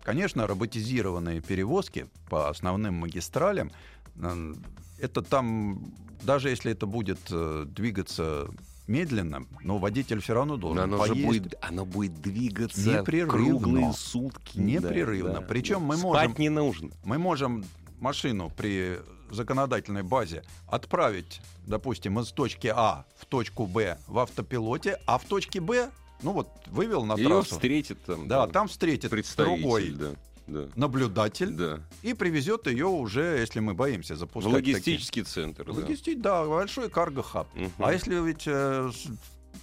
конечно, 0.02 0.46
роботизированные 0.46 1.40
перевозки 1.40 2.06
по 2.28 2.48
основным 2.48 2.94
магистралям, 2.94 3.70
э, 4.16 4.54
это 4.98 5.22
там, 5.22 5.92
даже 6.22 6.50
если 6.50 6.72
это 6.72 6.86
будет 6.86 7.18
э, 7.30 7.64
двигаться 7.68 8.48
медленно, 8.86 9.46
но 9.62 9.78
водитель 9.78 10.20
все 10.20 10.34
равно 10.34 10.54
Но 10.56 10.60
должен 10.60 10.82
оно 10.84 11.04
же 11.06 11.12
поесть 11.12 11.26
будет, 11.26 11.54
оно 11.60 11.84
будет 11.84 12.20
двигаться 12.20 12.80
Непрерывно. 13.00 13.32
круглые 13.32 13.92
сутки. 13.92 14.58
Непрерывно. 14.58 15.34
Да, 15.34 15.40
да, 15.40 15.46
Причем 15.46 15.80
да. 15.80 15.86
мы 15.86 15.96
Спать 15.96 16.28
можем- 16.28 16.34
не 16.42 16.48
нужно. 16.48 16.90
мы 17.04 17.18
можем 17.18 17.64
машину 18.00 18.50
при 18.56 18.98
законодательной 19.30 20.02
базе 20.02 20.42
отправить, 20.68 21.40
допустим, 21.66 22.18
из 22.20 22.32
точки 22.32 22.66
А 22.74 23.06
в 23.16 23.24
точку 23.26 23.66
Б 23.66 23.98
в 24.06 24.18
автопилоте, 24.18 24.98
а 25.06 25.16
в 25.18 25.24
точке 25.24 25.60
Б, 25.60 25.90
ну 26.22 26.32
вот, 26.32 26.48
вывел 26.66 27.04
на 27.04 27.14
Ее 27.14 27.28
трассу. 27.28 27.54
встретит 27.54 28.04
там. 28.04 28.28
Да, 28.28 28.46
там 28.48 28.68
встретит 28.68 29.10
представитель, 29.10 29.62
другой 29.62 29.90
да. 29.92 30.10
Да. 30.46 30.68
наблюдатель 30.74 31.50
да. 31.50 31.80
и 32.02 32.14
привезет 32.14 32.66
ее 32.66 32.86
уже, 32.86 33.38
если 33.38 33.60
мы 33.60 33.74
боимся 33.74 34.14
В 34.14 34.18
запускать. 34.18 34.52
логистический 34.52 35.22
центр. 35.22 35.64
такие. 35.64 35.74
да. 35.82 35.86
Логисти- 35.86 36.14
да, 36.16 36.44
большой 36.46 36.88
карго-хаб. 36.90 37.46
Мгм. 37.54 37.70
А 37.78 37.92
если 37.92 38.14
ведь 38.20 38.44
э, 38.46 38.90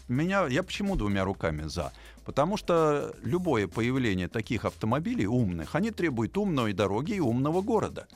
меня, 0.08 0.48
я 0.48 0.64
почему 0.64 0.96
двумя 0.96 1.24
руками 1.26 1.64
за? 1.64 1.92
Потому 2.26 2.58
что 2.58 3.16
любое 3.24 3.68
появление 3.68 4.28
таких 4.28 4.66
автомобилей 4.66 5.28
умных, 5.28 5.76
они 5.76 5.92
требуют 5.92 6.38
умной 6.38 6.74
дороги 6.74 7.14
и 7.14 7.20
умного 7.20 7.62
города. 7.62 8.08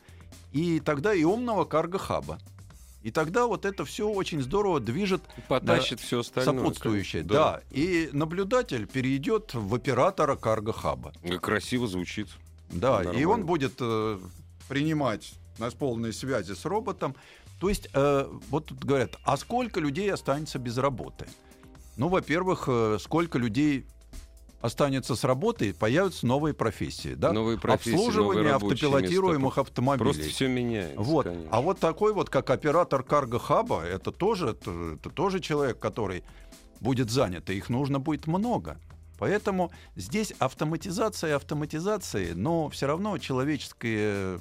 И 0.51 0.79
тогда 0.79 1.13
и 1.13 1.23
умного 1.23 1.65
карго-хаба. 1.65 2.37
И 3.01 3.11
тогда 3.11 3.47
вот 3.47 3.65
это 3.65 3.83
все 3.83 4.07
очень 4.07 4.41
здорово 4.41 4.79
движет 4.79 5.21
Потащит 5.49 5.99
все 5.99 6.21
остальное. 6.21 6.55
сопутствующее. 6.59 7.23
конечно. 7.23 7.37
Да. 7.43 7.61
И 7.71 8.09
наблюдатель 8.13 8.87
перейдет 8.87 9.53
в 9.53 9.75
оператора 9.75 10.35
карго-хаба. 10.37 11.11
Да. 11.23 11.37
Красиво 11.37 11.87
звучит. 11.87 12.29
Да, 12.69 13.03
и 13.03 13.25
он 13.25 13.45
будет 13.45 13.73
э, 13.79 14.19
принимать 14.67 15.33
на 15.57 15.69
полной 15.71 16.13
связи 16.13 16.53
с 16.53 16.65
роботом. 16.65 17.15
То 17.59 17.69
есть, 17.69 17.89
э, 17.93 18.27
вот 18.49 18.65
тут 18.65 18.83
говорят, 18.83 19.17
а 19.23 19.37
сколько 19.37 19.79
людей 19.79 20.11
останется 20.11 20.59
без 20.59 20.77
работы? 20.77 21.27
Ну, 21.95 22.07
во-первых, 22.09 22.65
э, 22.67 22.97
сколько 22.99 23.37
людей 23.37 23.85
останется 24.63 25.15
с 25.15 25.23
работы, 25.25 25.73
появятся 25.73 26.25
новые 26.25 26.53
профессии. 26.53 27.15
Да? 27.15 27.33
Новые 27.33 27.59
профессии, 27.59 27.95
Обслуживание 27.95 28.53
новые 28.53 28.55
автопилотируемых 28.55 29.57
места. 29.57 29.61
автомобилей. 29.61 30.11
Просто 30.11 30.29
все 30.29 30.47
меняется. 30.47 30.99
Вот. 31.01 31.25
конечно. 31.25 31.49
А 31.51 31.61
вот 31.61 31.79
такой 31.79 32.13
вот, 32.13 32.29
как 32.29 32.49
оператор 32.49 33.03
карго-хаба, 33.03 33.83
это 33.83 34.11
тоже, 34.11 34.51
это, 34.51 34.95
это 34.95 35.09
тоже 35.09 35.41
человек, 35.41 35.79
который 35.79 36.23
будет 36.79 37.11
занят, 37.11 37.49
и 37.49 37.55
их 37.55 37.69
нужно 37.69 37.99
будет 37.99 38.25
много. 38.25 38.77
Поэтому 39.17 39.71
здесь 39.95 40.31
автоматизация 40.39 41.35
автоматизации, 41.35 42.33
но 42.33 42.69
все 42.69 42.87
равно 42.87 43.17
человеческое 43.17 44.39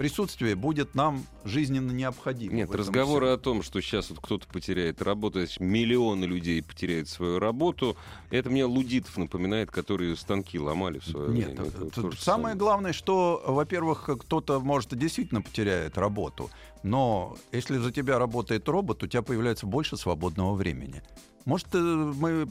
присутствие 0.00 0.54
будет 0.54 0.94
нам 0.94 1.26
жизненно 1.44 1.90
необходимо. 1.90 2.54
Нет, 2.54 2.74
разговоры 2.74 3.26
всём. 3.26 3.34
о 3.34 3.36
том, 3.36 3.62
что 3.62 3.82
сейчас 3.82 4.08
вот 4.08 4.20
кто-то 4.20 4.48
потеряет 4.48 5.02
работу, 5.02 5.40
миллионы 5.58 6.24
людей 6.24 6.62
потеряют 6.62 7.10
свою 7.10 7.38
работу, 7.38 7.98
это 8.30 8.48
мне 8.48 8.64
Лудитов 8.64 9.18
напоминает, 9.18 9.70
которые 9.70 10.16
станки 10.16 10.58
ломали 10.58 11.00
в 11.00 11.04
свое 11.04 11.28
Нет, 11.28 11.48
время. 11.48 11.66
Это 11.66 11.80
тут 11.80 11.94
то 11.94 12.10
же 12.12 12.18
самое 12.18 12.22
самое. 12.22 12.54
главное, 12.56 12.92
что, 12.94 13.42
во-первых, 13.46 14.08
кто-то, 14.22 14.58
может, 14.60 14.96
действительно 14.96 15.42
потеряет 15.42 15.98
работу, 15.98 16.48
но 16.82 17.36
если 17.52 17.76
за 17.76 17.92
тебя 17.92 18.18
работает 18.18 18.66
робот, 18.70 19.02
у 19.02 19.06
тебя 19.06 19.20
появляется 19.20 19.66
больше 19.66 19.98
свободного 19.98 20.54
времени. 20.54 21.02
Может, 21.44 21.74
э, 21.74 21.78
мы 21.78 22.48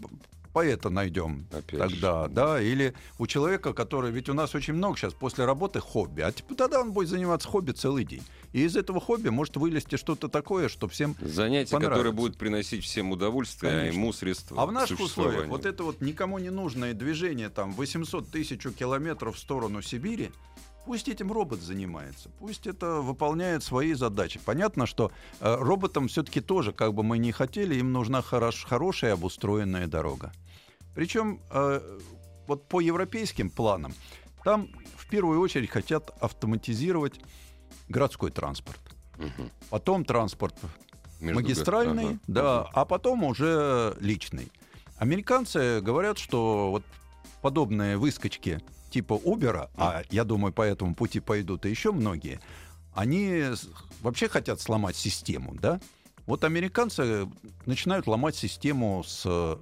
поэта 0.54 0.90
найдем 0.90 1.46
Опять 1.52 1.80
тогда, 1.80 2.26
же. 2.26 2.30
да, 2.30 2.62
или 2.62 2.94
у 3.18 3.28
человека, 3.28 3.74
который, 3.74 4.12
ведь 4.12 4.30
у 4.30 4.34
нас 4.34 4.56
очень 4.56 4.74
много 4.74 4.98
сейчас 4.98 5.14
после 5.14 5.46
работы 5.46 5.80
хобби, 5.80 6.22
а 6.22 6.32
типа 6.32 6.56
тогда 6.56 6.82
он 6.82 6.92
будет 6.92 7.10
заниматься 7.10 7.48
хобби 7.48 7.72
целый 7.72 8.04
день. 8.04 8.24
И 8.52 8.64
из 8.64 8.76
этого 8.76 9.00
хобби 9.00 9.30
может 9.30 9.58
вылезти 9.58 9.96
что-то 9.96 10.28
такое, 10.28 10.70
что 10.70 10.88
всем 10.88 11.16
Занятие, 11.22 11.78
которое 11.80 12.12
будет 12.12 12.38
приносить 12.38 12.84
всем 12.84 13.12
удовольствие, 13.12 13.72
а 13.72 13.76
Конечно. 13.80 14.00
ему 14.00 14.14
средства 14.14 14.62
А 14.62 14.66
в 14.66 14.72
наших 14.72 15.00
условиях 15.00 15.48
вот 15.48 15.66
это 15.66 15.84
вот 15.84 16.02
никому 16.02 16.40
не 16.40 16.50
нужное 16.50 16.94
движение 16.94 17.50
там 17.50 17.74
800 17.74 18.30
тысяч 18.30 18.62
километров 18.78 19.36
в 19.36 19.40
сторону 19.40 19.82
Сибири, 19.82 20.32
пусть 20.90 21.08
этим 21.08 21.32
робот 21.32 21.62
занимается, 21.62 22.30
пусть 22.40 22.66
это 22.66 22.94
выполняет 23.02 23.62
свои 23.64 23.94
задачи. 23.94 24.40
Понятно, 24.44 24.88
что 24.88 25.12
э, 25.40 25.56
роботам 25.60 26.08
все-таки 26.08 26.42
тоже, 26.42 26.74
как 26.74 26.96
бы 26.96 27.04
мы 27.04 27.20
ни 27.20 27.30
хотели, 27.30 27.76
им 27.76 27.92
нужна 27.94 28.24
хорош- 28.24 28.66
хорошая 28.66 29.14
обустроенная 29.14 29.86
дорога. 29.86 30.32
Причем 30.96 31.42
э, 31.52 32.00
вот 32.48 32.68
по 32.68 32.82
европейским 32.82 33.52
планам 33.52 33.94
там 34.44 34.68
в 34.98 35.08
первую 35.12 35.40
очередь 35.42 35.70
хотят 35.70 36.10
автоматизировать 36.24 37.20
городской 37.88 38.32
транспорт. 38.32 38.82
Мгм. 39.18 39.52
Потом 39.70 40.04
транспорт 40.04 40.56
Между 41.20 41.40
магистральный, 41.40 42.04
га- 42.04 42.10
ага, 42.10 42.20
да, 42.28 42.60
ага. 42.62 42.70
а 42.74 42.86
потом 42.86 43.24
уже 43.26 43.96
личный. 44.00 44.52
Американцы 44.98 45.82
говорят, 45.82 46.18
что 46.18 46.72
вот 46.72 46.84
подобные 47.44 47.96
выскочки 47.98 48.60
типа 48.90 49.14
Uber, 49.14 49.70
а 49.76 50.04
я 50.10 50.24
думаю, 50.24 50.54
по 50.54 50.62
этому 50.64 50.96
пути 50.96 51.20
пойдут 51.20 51.66
и 51.66 51.70
еще 51.70 51.92
многие, 51.92 52.40
они 52.94 53.44
вообще 54.02 54.28
хотят 54.28 54.60
сломать 54.62 54.96
систему, 54.96 55.56
да? 55.60 55.80
Вот 56.26 56.44
американцы 56.44 57.28
начинают 57.66 58.06
ломать 58.08 58.36
систему 58.36 59.04
с 59.04 59.24
э, 59.26 59.58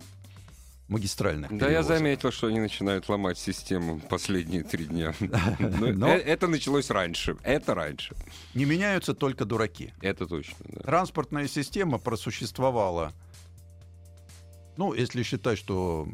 магистральных 0.89 1.49
Да, 1.51 1.65
я 1.67 1.79
перевозок. 1.79 1.97
заметил, 1.97 2.31
что 2.31 2.47
они 2.47 2.59
начинают 2.59 3.07
ломать 3.07 3.37
систему 3.37 3.99
последние 3.99 4.63
три 4.63 4.85
дня. 4.85 5.13
Но 5.59 5.87
Но- 5.93 6.07
э- 6.09 6.19
Это 6.19 6.47
началось 6.47 6.89
раньше. 6.89 7.37
Это 7.43 7.73
раньше. 7.73 8.15
Не 8.53 8.65
меняются 8.65 9.13
только 9.13 9.45
дураки. 9.45 9.93
Это 10.01 10.27
точно, 10.27 10.57
да. 10.67 10.81
Транспортная 10.81 11.47
система 11.47 11.99
просуществовала, 11.99 13.13
ну, 14.75 14.93
если 14.93 15.23
считать, 15.23 15.57
что 15.57 16.07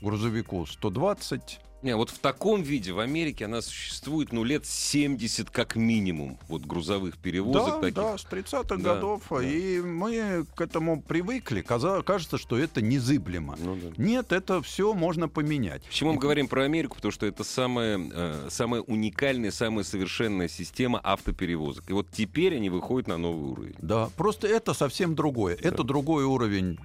грузовику 0.00 0.66
120, 0.66 1.60
Не, 1.84 1.96
вот 1.96 2.08
в 2.08 2.18
таком 2.18 2.62
виде 2.62 2.92
в 2.92 2.98
Америке 2.98 3.44
она 3.44 3.60
существует, 3.60 4.32
ну, 4.32 4.42
лет 4.42 4.64
70 4.64 5.50
как 5.50 5.76
минимум, 5.76 6.38
вот 6.48 6.62
грузовых 6.62 7.18
перевозок 7.18 7.74
да, 7.74 7.80
таких. 7.80 7.94
да, 7.94 8.16
с 8.18 8.24
30-х 8.24 8.76
Да, 8.76 8.94
годов, 8.94 9.22
да. 9.28 9.42
и 9.42 9.80
мы 9.82 10.46
к 10.54 10.62
этому 10.62 11.02
привыкли, 11.02 11.60
каза- 11.60 12.02
кажется, 12.02 12.38
что 12.38 12.56
это 12.58 12.80
незыблемо. 12.80 13.56
Ну 13.60 13.76
да. 13.76 13.88
Нет, 13.98 14.32
это 14.32 14.62
все 14.62 14.94
можно 14.94 15.28
поменять. 15.28 15.82
Почему 15.84 16.14
мы 16.14 16.18
говорим 16.18 16.48
про 16.48 16.64
Америку? 16.64 16.96
Потому 16.96 17.12
что 17.12 17.26
это 17.26 17.44
самая, 17.44 18.00
э, 18.00 18.48
самая 18.50 18.80
уникальная, 18.80 19.50
самая 19.50 19.84
совершенная 19.84 20.48
система 20.48 21.00
автоперевозок. 21.00 21.90
И 21.90 21.92
вот 21.92 22.08
теперь 22.10 22.56
они 22.56 22.70
выходят 22.70 23.08
на 23.08 23.18
новый 23.18 23.50
уровень. 23.50 23.74
Да, 23.82 24.08
просто 24.16 24.46
это 24.48 24.72
совсем 24.72 25.14
другое. 25.14 25.54
Это 25.60 25.84
другой 25.84 26.24
уровень 26.24 26.78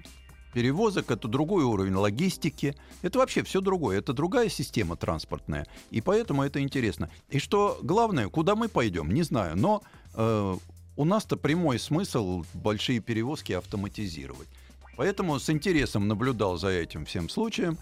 перевозок, 0.52 1.10
это 1.10 1.28
другой 1.28 1.64
уровень 1.64 1.94
логистики. 1.94 2.74
Это 3.02 3.18
вообще 3.18 3.42
все 3.42 3.60
другое. 3.60 3.98
Это 3.98 4.12
другая 4.12 4.48
система 4.48 4.96
транспортная. 4.96 5.66
И 5.90 6.00
поэтому 6.00 6.42
это 6.42 6.60
интересно. 6.60 7.10
И 7.28 7.38
что 7.38 7.78
главное, 7.82 8.28
куда 8.28 8.54
мы 8.56 8.68
пойдем, 8.68 9.12
не 9.12 9.22
знаю. 9.22 9.56
Но 9.56 9.82
э, 10.14 10.56
у 10.96 11.04
нас-то 11.04 11.36
прямой 11.36 11.78
смысл 11.78 12.44
большие 12.54 13.00
перевозки 13.00 13.52
автоматизировать. 13.52 14.48
Поэтому 14.96 15.38
с 15.38 15.48
интересом 15.48 16.08
наблюдал 16.08 16.58
за 16.58 16.68
этим 16.68 17.06
всем 17.06 17.28
случаем. 17.28 17.78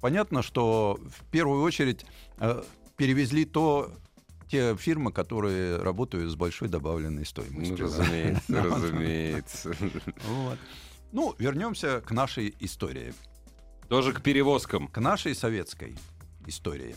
Понятно, 0.00 0.42
что 0.42 0.98
в 1.00 1.24
первую 1.30 1.62
очередь 1.62 2.04
э, 2.38 2.62
перевезли 2.96 3.44
то, 3.44 3.90
те 4.48 4.76
фирмы, 4.76 5.12
которые 5.12 5.78
работают 5.78 6.30
с 6.30 6.34
большой 6.34 6.68
добавленной 6.68 7.24
стоимостью. 7.24 7.76
Ну, 7.78 7.84
разумеется, 7.84 8.62
разумеется. 8.62 9.76
Вот. 10.28 10.58
Ну, 11.12 11.34
вернемся 11.38 12.00
к 12.00 12.10
нашей 12.10 12.54
истории. 12.58 13.14
Тоже 13.88 14.12
к 14.12 14.22
перевозкам. 14.22 14.88
К 14.88 14.98
нашей 14.98 15.34
советской 15.34 15.96
истории. 16.46 16.96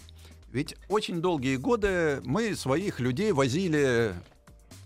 Ведь 0.52 0.76
очень 0.88 1.22
долгие 1.22 1.58
годы 1.58 2.22
мы 2.24 2.56
своих 2.56 3.02
людей 3.02 3.34
возили, 3.34 4.16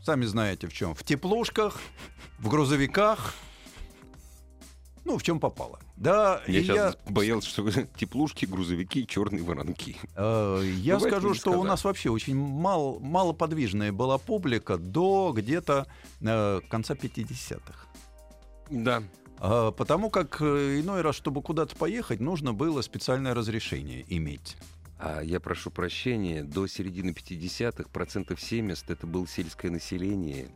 сами 0.04 0.26
знаете 0.26 0.68
в 0.68 0.74
чем, 0.74 0.96
в 0.96 1.04
теплушках, 1.04 1.80
в 2.40 2.50
грузовиках, 2.50 3.36
ну, 5.06 5.18
в 5.18 5.24
чем 5.24 5.40
попало. 5.40 5.80
Да, 5.96 6.42
я 6.48 6.62
сейчас 6.62 6.98
я... 7.06 7.12
боялся, 7.12 7.50
что 7.50 7.70
теплушки, 7.98 8.46
грузовики, 8.46 9.06
черные 9.08 9.44
воронки. 9.44 9.98
Э, 10.16 10.62
я 10.64 10.96
Бывает, 10.96 11.14
скажу, 11.14 11.34
что 11.34 11.52
сказать. 11.52 11.60
у 11.60 11.64
нас 11.64 11.84
вообще 11.84 12.10
очень 12.10 12.36
мало, 12.36 13.00
малоподвижная 13.00 13.92
была 13.92 14.18
публика 14.18 14.78
до 14.78 15.34
где-то 15.36 15.88
э, 16.22 16.62
конца 16.70 16.94
50-х. 16.94 17.89
Да. 18.70 19.04
Э, 19.40 19.72
потому 19.76 20.10
как 20.10 20.42
э, 20.42 20.80
иной 20.80 21.02
раз, 21.02 21.16
чтобы 21.16 21.42
куда-то 21.42 21.76
поехать, 21.76 22.20
нужно 22.20 22.54
было 22.54 22.82
специальное 22.82 23.34
разрешение 23.34 24.06
иметь. 24.10 24.58
А 25.02 25.22
я 25.22 25.40
прошу 25.40 25.72
прощения, 25.72 26.44
до 26.44 26.68
середины 26.68 27.12
50-х 27.12 27.90
процентов 27.90 28.42
70 28.42 28.90
это 28.90 29.08
было 29.08 29.26
сельское 29.28 29.72
население, 29.72 30.50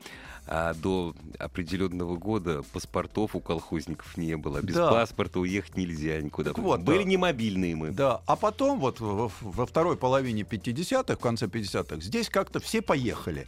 а 0.45 0.73
до 0.73 1.15
определенного 1.39 2.17
года 2.17 2.61
паспортов 2.73 3.37
у 3.37 3.39
колхозников 3.39 4.17
не 4.17 4.35
было. 4.35 4.61
Без 4.61 4.75
да. 4.75 4.91
паспорта 4.91 5.39
уехать 5.39 5.77
нельзя 5.77 6.21
никуда. 6.21 6.49
Так 6.49 6.59
вот, 6.59 6.81
Были 6.81 7.03
да. 7.03 7.09
не 7.09 7.15
мобильные 7.15 7.73
мы. 7.77 7.91
Да, 7.91 8.21
а 8.25 8.35
потом 8.35 8.81
вот 8.81 8.99
во, 8.99 9.31
во 9.39 9.65
второй 9.65 9.95
половине 9.95 10.41
50-х, 10.41 11.15
в 11.15 11.19
конце 11.19 11.45
50-х, 11.45 12.01
здесь 12.01 12.27
как-то 12.27 12.59
все 12.59 12.81
поехали. 12.81 13.47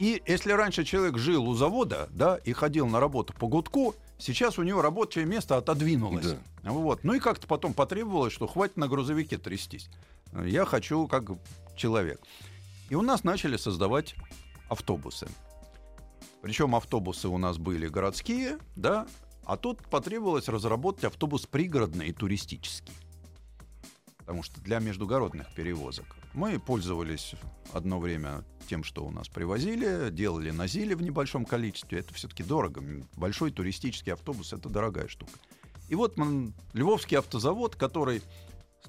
И 0.00 0.22
если 0.26 0.52
раньше 0.52 0.82
человек 0.82 1.18
жил 1.18 1.46
у 1.46 1.54
завода, 1.54 2.08
да, 2.10 2.38
и 2.38 2.54
ходил 2.54 2.86
на 2.86 3.00
работу 3.00 3.34
по 3.34 3.48
гудку, 3.48 3.94
сейчас 4.16 4.58
у 4.58 4.62
него 4.62 4.80
рабочее 4.80 5.26
место 5.26 5.58
отодвинулось. 5.58 6.24
Да. 6.62 6.72
Вот. 6.72 7.04
Ну 7.04 7.12
и 7.12 7.20
как-то 7.20 7.46
потом 7.46 7.74
потребовалось, 7.74 8.32
что 8.32 8.46
хватит 8.46 8.78
на 8.78 8.88
грузовике 8.88 9.36
трястись. 9.36 9.90
Я 10.32 10.64
хочу 10.64 11.06
как 11.06 11.24
человек. 11.76 12.18
И 12.88 12.94
у 12.94 13.02
нас 13.02 13.24
начали 13.24 13.58
создавать 13.58 14.14
автобусы. 14.70 15.28
Причем 16.40 16.74
автобусы 16.74 17.28
у 17.28 17.36
нас 17.36 17.58
были 17.58 17.86
городские, 17.86 18.58
да, 18.76 19.06
а 19.44 19.58
тут 19.58 19.86
потребовалось 19.90 20.48
разработать 20.48 21.04
автобус 21.04 21.44
пригородный 21.44 22.08
и 22.08 22.12
туристический. 22.14 22.94
Потому 24.16 24.42
что 24.42 24.62
для 24.62 24.78
междугородных 24.78 25.52
перевозок 25.52 26.16
мы 26.34 26.58
пользовались 26.58 27.34
одно 27.72 27.98
время 27.98 28.44
тем, 28.68 28.84
что 28.84 29.04
у 29.04 29.10
нас 29.10 29.28
привозили, 29.28 30.10
делали 30.10 30.50
на 30.50 30.66
ЗИЛе 30.66 30.96
в 30.96 31.02
небольшом 31.02 31.44
количестве. 31.44 32.00
Это 32.00 32.14
все-таки 32.14 32.42
дорого. 32.42 32.82
Большой 33.16 33.50
туристический 33.50 34.12
автобус— 34.12 34.52
это 34.54 34.68
дорогая 34.68 35.08
штука. 35.08 35.32
И 35.88 35.94
вот 35.94 36.16
Львовский 36.72 37.18
автозавод, 37.18 37.74
который 37.74 38.22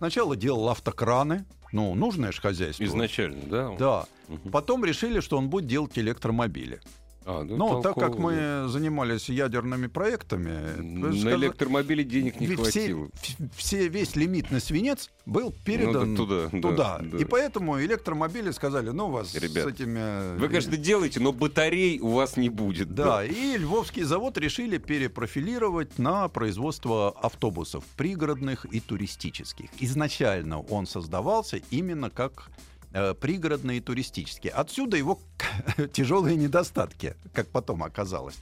Сначала 0.01 0.35
делал 0.35 0.69
автокраны, 0.69 1.45
ну, 1.71 1.93
нужное 1.93 2.31
же 2.31 2.41
хозяйство. 2.41 2.83
Изначально, 2.83 3.43
да? 3.45 3.75
Да. 3.77 4.05
Угу. 4.29 4.49
Потом 4.49 4.83
решили, 4.83 5.19
что 5.19 5.37
он 5.37 5.49
будет 5.49 5.67
делать 5.67 5.97
электромобили. 5.97 6.81
А, 7.23 7.43
ну, 7.43 7.55
Но 7.55 7.81
так 7.81 7.95
как 7.95 8.17
мы 8.17 8.35
да. 8.35 8.67
занимались 8.67 9.29
ядерными 9.29 9.87
проектами... 9.87 10.81
На 10.81 11.13
сказ... 11.13 11.33
электромобили 11.33 12.03
денег 12.03 12.39
не 12.39 12.47
хватило. 12.47 13.09
Все, 13.21 13.35
все, 13.55 13.87
весь 13.87 14.15
лимит 14.15 14.49
на 14.49 14.59
свинец 14.59 15.09
был 15.27 15.53
передан 15.63 16.15
ну, 16.15 16.17
туда. 16.17 16.49
туда. 16.49 16.99
Да, 16.99 17.17
И 17.17 17.25
поэтому 17.25 17.79
электромобили 17.79 18.49
сказали, 18.51 18.89
ну, 18.89 19.07
у 19.07 19.11
вас 19.11 19.35
Ребят, 19.35 19.65
с 19.65 19.67
этими... 19.67 20.37
Вы, 20.37 20.47
конечно, 20.47 20.75
делаете, 20.77 21.19
но 21.19 21.31
батарей 21.31 21.99
у 21.99 22.09
вас 22.09 22.37
не 22.37 22.49
будет. 22.49 22.93
Да, 22.95 23.17
да, 23.17 23.25
и 23.25 23.57
Львовский 23.57 24.03
завод 24.03 24.37
решили 24.39 24.79
перепрофилировать 24.79 25.99
на 25.99 26.27
производство 26.27 27.11
автобусов 27.11 27.83
пригородных 27.97 28.65
и 28.65 28.79
туристических. 28.79 29.69
Изначально 29.79 30.59
он 30.61 30.87
создавался 30.87 31.61
именно 31.69 32.09
как 32.09 32.49
Э, 32.93 33.13
пригородные 33.13 33.77
и 33.77 33.81
туристические. 33.81 34.51
Отсюда 34.51 34.97
его 34.97 35.19
тяжелые 35.93 36.35
недостатки, 36.35 37.15
как 37.33 37.47
потом 37.47 37.83
оказалось. 37.83 38.35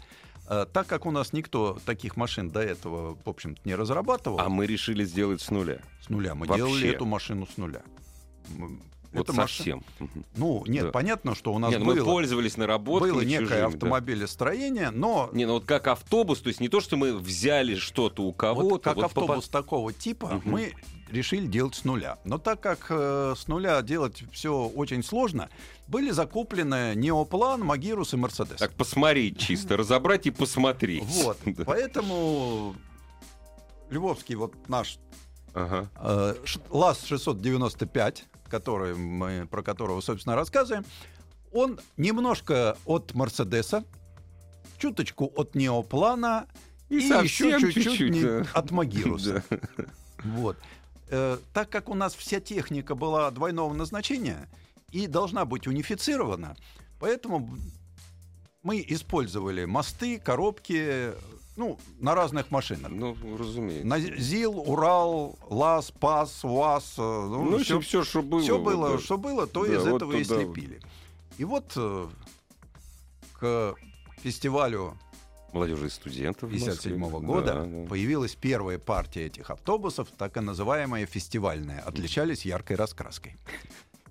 Э, 0.48 0.66
так 0.72 0.88
как 0.88 1.06
у 1.06 1.12
нас 1.12 1.34
никто 1.34 1.78
таких 1.86 2.18
машин 2.18 2.50
до 2.50 2.62
этого, 2.62 3.16
в 3.24 3.30
общем-то, 3.30 3.62
не 3.64 3.76
разрабатывал. 3.76 4.40
А 4.40 4.50
мы 4.50 4.66
решили 4.66 5.04
сделать 5.04 5.42
с 5.42 5.52
нуля. 5.52 5.82
С 6.02 6.10
нуля. 6.10 6.34
Мы 6.34 6.48
Вообще. 6.48 6.66
делали 6.66 6.90
эту 6.90 7.06
машину 7.06 7.46
с 7.46 7.58
нуля. 7.58 7.84
Вот 9.12 9.30
это 9.30 9.34
совсем. 9.34 9.84
Машина... 10.00 10.26
Ну, 10.36 10.64
нет, 10.68 10.86
да. 10.86 10.92
понятно, 10.92 11.36
что 11.36 11.54
у 11.54 11.60
нас 11.60 11.72
нет, 11.72 11.84
было... 11.84 11.96
Мы 11.96 12.04
пользовались 12.04 12.58
наработками 12.58 13.12
Было 13.12 13.22
некое 13.22 13.46
чужими, 13.46 13.62
автомобилестроение, 13.62 14.86
да. 14.86 14.92
но... 14.92 15.30
Не, 15.34 15.46
ну 15.46 15.54
вот 15.54 15.66
как 15.66 15.88
автобус, 15.88 16.42
то 16.42 16.50
есть 16.50 16.60
не 16.60 16.70
то, 16.70 16.80
что 16.80 16.96
мы 16.96 17.18
взяли 17.18 17.76
что-то 17.76 18.24
у 18.24 18.34
кого-то... 18.34 18.68
Вот 18.68 18.84
как 18.84 18.96
вот 18.98 19.06
автобус 19.06 19.48
по... 19.48 19.52
такого 19.52 19.94
типа 19.94 20.26
угу. 20.26 20.42
мы 20.46 20.74
решили 21.12 21.48
делать 21.48 21.76
с 21.76 21.84
нуля. 21.84 22.18
Но 22.24 22.38
так 22.38 22.62
как 22.62 22.88
э, 22.90 23.34
с 23.38 23.48
нуля 23.48 23.82
делать 23.82 24.24
все 24.32 24.68
очень 24.68 25.04
сложно, 25.04 25.50
были 25.88 26.12
закуплены 26.12 26.94
Неоплан, 26.96 27.62
Магирус 27.62 28.14
и 28.14 28.18
Мерседес. 28.18 28.58
Так 28.58 28.72
посмотреть 28.74 29.40
чисто, 29.40 29.78
разобрать 29.78 30.28
и 30.28 30.32
посмотреть. 30.32 31.04
Вот, 31.04 31.38
поэтому 31.66 32.76
Львовский 33.90 34.36
вот 34.36 34.54
наш 34.68 35.00
ага. 35.54 35.90
э, 35.96 36.36
ЛАЗ-695, 36.70 38.24
который 38.48 38.96
мы, 38.96 39.48
про 39.50 39.64
которого, 39.64 40.02
собственно, 40.02 40.36
рассказываем, 40.36 40.86
он 41.52 41.80
немножко 41.98 42.78
от 42.86 43.14
Мерседеса, 43.16 43.84
чуточку 44.78 45.32
от 45.36 45.56
Неоплана 45.56 46.48
и, 46.90 46.98
и 46.98 47.04
еще 47.04 47.60
чуть-чуть 47.60 48.22
да. 48.22 48.46
от 48.54 48.72
Магируса. 48.72 49.44
Да. 50.20 50.32
Вот 50.36 50.58
э, 51.10 51.38
так 51.54 51.70
как 51.70 51.90
у 51.90 51.96
нас 51.96 52.16
вся 52.16 52.40
техника 52.40 52.96
была 52.96 53.30
двойного 53.32 53.74
назначения 53.74 54.50
и 54.92 55.08
должна 55.08 55.46
быть 55.46 55.68
унифицирована, 55.68 56.56
поэтому 57.00 57.58
мы 58.64 58.84
использовали 58.88 59.66
мосты, 59.66 60.20
коробки, 60.20 61.14
ну, 61.56 61.78
на 62.00 62.16
разных 62.16 62.52
машинах. 62.52 62.92
Ну, 62.92 63.16
разумеется. 63.38 63.86
На 63.86 64.00
ЗИЛ, 64.00 64.60
Урал, 64.60 65.38
ЛАЗ, 65.50 65.92
ПАС, 65.92 66.44
УАЗ. 66.44 66.96
Э, 66.98 67.02
ну, 67.02 67.44
ну 67.52 67.58
все, 67.60 67.80
все, 67.80 68.04
что 68.04 68.22
было. 68.22 68.42
Все 68.42 68.60
было, 68.60 68.90
вот, 68.92 69.04
что 69.04 69.18
было, 69.18 69.48
то 69.48 69.66
да, 69.66 69.74
из 69.74 69.86
вот 69.86 69.96
этого 69.98 70.14
и 70.14 70.24
слепили. 70.24 70.80
И 71.38 71.44
вот 71.46 71.72
э, 71.76 72.08
к 73.34 73.76
фестивалю 74.22 74.98
молодежи 75.54 75.88
и 75.88 75.90
студентов 75.90 76.50
1957 76.50 77.26
года 77.26 77.54
да, 77.54 77.66
да. 77.66 77.88
появилась 77.88 78.36
первая 78.36 78.78
партия 78.80 79.26
этих 79.26 79.50
автобусов, 79.50 80.10
так 80.18 80.38
и 80.38 80.40
называемая 80.40 81.06
фестивальная. 81.06 81.82
Отличались 81.82 82.46
яркой 82.46 82.76
раскраской. 82.78 83.36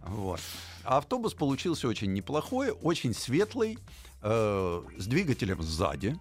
Вот. 0.06 0.40
А 0.84 0.98
автобус 0.98 1.34
получился 1.34 1.88
очень 1.88 2.12
неплохой, 2.12 2.70
очень 2.70 3.12
светлый, 3.14 3.78
э, 4.22 4.82
с 4.96 5.06
двигателем 5.06 5.62
сзади 5.62 6.16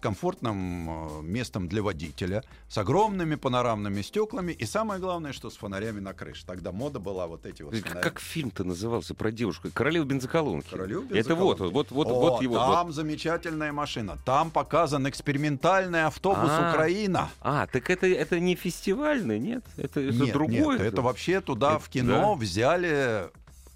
с 0.00 0.02
комфортным 0.02 0.88
э, 0.88 1.22
местом 1.22 1.68
для 1.68 1.82
водителя, 1.82 2.42
с 2.68 2.78
огромными 2.78 3.34
панорамными 3.34 4.00
стеклами 4.00 4.52
и 4.52 4.64
самое 4.64 4.98
главное, 4.98 5.34
что 5.34 5.50
с 5.50 5.56
фонарями 5.56 6.00
на 6.00 6.14
крыше. 6.14 6.46
Тогда 6.46 6.72
мода 6.72 6.98
была 6.98 7.26
вот 7.26 7.44
эти 7.44 7.62
вот. 7.62 7.76
Фонари. 7.76 8.00
Как 8.00 8.18
фильм-то 8.18 8.64
назывался 8.64 9.14
про 9.14 9.30
девушку? 9.30 9.68
Королева 9.74 10.04
бензоколонки. 10.04 10.70
Королева 10.70 11.02
бензоколонки. 11.02 11.26
Это 11.26 11.34
вот, 11.34 11.60
вот, 11.60 11.90
вот, 11.90 12.06
О, 12.06 12.20
вот 12.20 12.42
его. 12.42 12.56
Там 12.56 12.86
вот. 12.86 12.94
замечательная 12.94 13.72
машина. 13.72 14.16
Там 14.24 14.50
показан 14.50 15.06
экспериментальный 15.06 16.04
автобус 16.04 16.48
а, 16.48 16.70
Украина. 16.70 17.28
А, 17.42 17.66
так 17.66 17.90
это, 17.90 18.06
это 18.06 18.40
не 18.40 18.54
фестивальный, 18.54 19.38
нет? 19.38 19.64
Это, 19.76 20.00
это 20.00 20.16
нет, 20.16 20.32
другой? 20.32 20.78
Нет, 20.78 20.80
это 20.80 21.02
вообще 21.02 21.42
туда 21.42 21.72
это, 21.72 21.80
в 21.80 21.90
кино 21.90 22.34
да? 22.34 22.40
взяли 22.40 23.30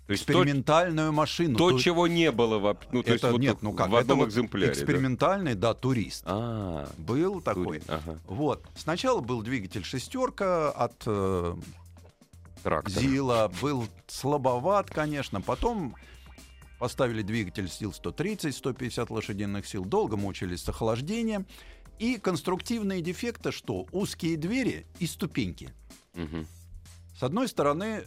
то 0.07 0.13
есть 0.13 0.25
экспериментальную 0.25 1.09
то, 1.09 1.13
машину. 1.13 1.57
То, 1.57 1.71
то, 1.71 1.79
чего 1.79 2.07
не 2.07 2.31
было 2.31 2.59
в, 2.59 2.77
ну, 2.93 3.03
то 3.03 3.15
это, 3.15 3.29
есть, 3.29 3.39
нет, 3.39 3.55
вот, 3.55 3.63
ну 3.63 3.73
как, 3.73 3.89
в 3.89 3.97
одном 3.97 4.21
это 4.21 4.29
экземпляре. 4.29 4.73
Экспериментальный, 4.73 5.55
да, 5.55 5.73
да 5.73 5.75
турист. 5.75 6.25
А, 6.27 6.87
был 6.99 7.41
такой. 7.41 7.81
Тури, 7.81 7.83
ага. 7.89 8.19
Вот. 8.27 8.67
Сначала 8.77 9.21
был 9.21 9.41
двигатель 9.41 9.83
шестерка 9.83 10.71
от 10.71 11.03
э, 11.07 11.55
Зила, 12.87 13.51
был 13.63 13.87
слабоват, 14.07 14.91
конечно. 14.91 15.41
Потом 15.41 15.97
поставили 16.79 17.23
двигатель 17.23 17.71
сил 17.71 17.95
130-150 17.99 19.07
лошадиных 19.11 19.67
сил. 19.67 19.87
Долго 19.87 20.19
мучились 20.19 20.63
с 20.63 20.69
охлаждением. 20.69 21.47
И 21.99 22.19
конструктивные 22.19 23.01
дефекты, 23.01 23.53
что 23.53 23.87
узкие 23.93 24.37
двери 24.37 24.87
и 24.99 25.07
ступеньки. 25.07 25.73
Угу. 26.15 26.45
С 27.17 27.23
одной 27.23 27.49
стороны, 27.49 28.05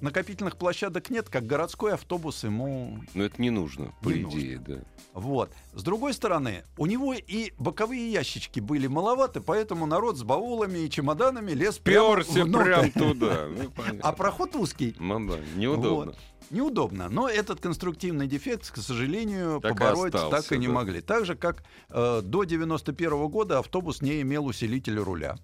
накопительных 0.00 0.56
площадок 0.56 1.10
нет, 1.10 1.28
как 1.28 1.46
городской 1.46 1.94
автобус 1.94 2.44
ему 2.44 3.00
Но 3.14 3.24
это 3.24 3.40
не 3.40 3.50
нужно, 3.50 3.92
по 4.02 4.08
Не 4.08 4.22
идее, 4.22 4.58
да. 4.58 4.78
Вот. 5.12 5.52
С 5.74 5.82
другой 5.82 6.14
стороны, 6.14 6.64
у 6.76 6.86
него 6.86 7.14
и 7.14 7.52
боковые 7.58 8.10
ящички 8.12 8.60
были 8.60 8.86
маловаты, 8.86 9.40
поэтому 9.40 9.86
народ 9.86 10.16
с 10.16 10.22
баулами 10.22 10.78
и 10.80 10.90
чемоданами 10.90 11.52
лез 11.52 11.78
прямо 11.78 12.16
Перся 12.16 12.44
внутрь. 12.44 12.64
прям 12.64 12.90
туда. 12.92 13.46
Ну. 13.48 13.70
А 14.02 14.12
проход 14.12 14.54
узкий. 14.56 14.94
Ну 14.98 15.28
да, 15.28 15.38
неудобно. 15.56 16.12
Вот. 16.12 16.18
Неудобно. 16.50 17.08
Но 17.08 17.28
этот 17.28 17.60
конструктивный 17.60 18.26
дефект, 18.26 18.70
к 18.70 18.76
сожалению, 18.78 19.60
Так 19.60 19.72
и 19.72 19.78
побороть 19.78 20.14
остался, 20.14 20.48
так 20.48 20.52
и 20.56 20.58
не 20.58 20.66
да. 20.66 20.72
могли. 20.72 21.00
Так 21.00 21.24
же, 21.24 21.34
как 21.36 21.62
э, 21.90 22.22
до 22.24 22.44
91 22.44 23.28
года 23.28 23.58
автобус 23.60 24.02
не 24.02 24.20
имел 24.22 24.46
усилителя 24.46 25.02
руля. 25.04 25.36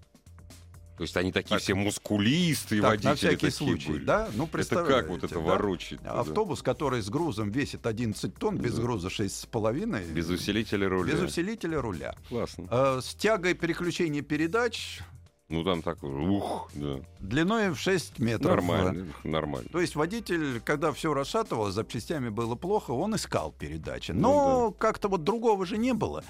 То 0.96 1.02
есть 1.02 1.16
они 1.16 1.30
такие 1.30 1.50
Так. 1.56 1.60
все 1.62 1.74
мускулистые 1.74 2.80
Так, 2.80 2.90
водители 2.92 3.08
на 3.10 3.14
всякий 3.16 3.34
такие 3.36 3.50
случай, 3.52 3.92
были. 3.92 4.04
да? 4.04 4.28
Ну, 4.34 4.44
Это 4.44 4.52
представляете, 4.52 5.00
как 5.02 5.10
вот 5.10 5.24
это 5.24 5.34
да? 5.34 5.40
ворочать? 5.40 5.98
туда? 5.98 6.20
Автобус, 6.20 6.62
который 6.62 7.02
с 7.02 7.10
грузом 7.10 7.50
весит 7.50 7.86
11 7.86 8.34
тонн, 8.34 8.56
без 8.56 8.74
Да. 8.76 8.82
груза 8.82 9.08
6,5. 9.10 10.12
Без 10.12 10.28
усилителя 10.30 10.88
руля. 10.88 11.12
Без 11.12 11.20
усилителя 11.22 11.80
руля. 11.82 12.14
Классно. 12.28 12.66
Э, 12.70 13.00
с 13.02 13.14
тягой 13.14 13.52
переключения 13.54 14.22
передач 14.22 15.00
Ну 15.48 15.62
там 15.62 15.82
так, 15.82 16.02
ух, 16.02 16.70
да. 16.74 17.00
длиной 17.20 17.70
в 17.70 17.78
6 17.78 18.18
метров. 18.18 18.50
Нормально, 18.56 19.06
нормально. 19.22 19.68
То 19.70 19.80
есть 19.80 19.94
водитель, 19.96 20.60
когда 20.60 20.92
все 20.92 21.12
расшатывалось, 21.14 21.74
запчастями 21.74 22.30
было 22.30 22.54
плохо, 22.56 22.90
он 22.92 23.14
искал 23.14 23.52
передачи. 23.52 24.12
Ну 24.12 24.20
Но 24.20 24.70
как-то 24.72 25.08
вот 25.08 25.22
другого 25.24 25.64
же 25.66 25.76
не 25.78 25.92
было. 25.94 26.24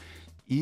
И 0.47 0.55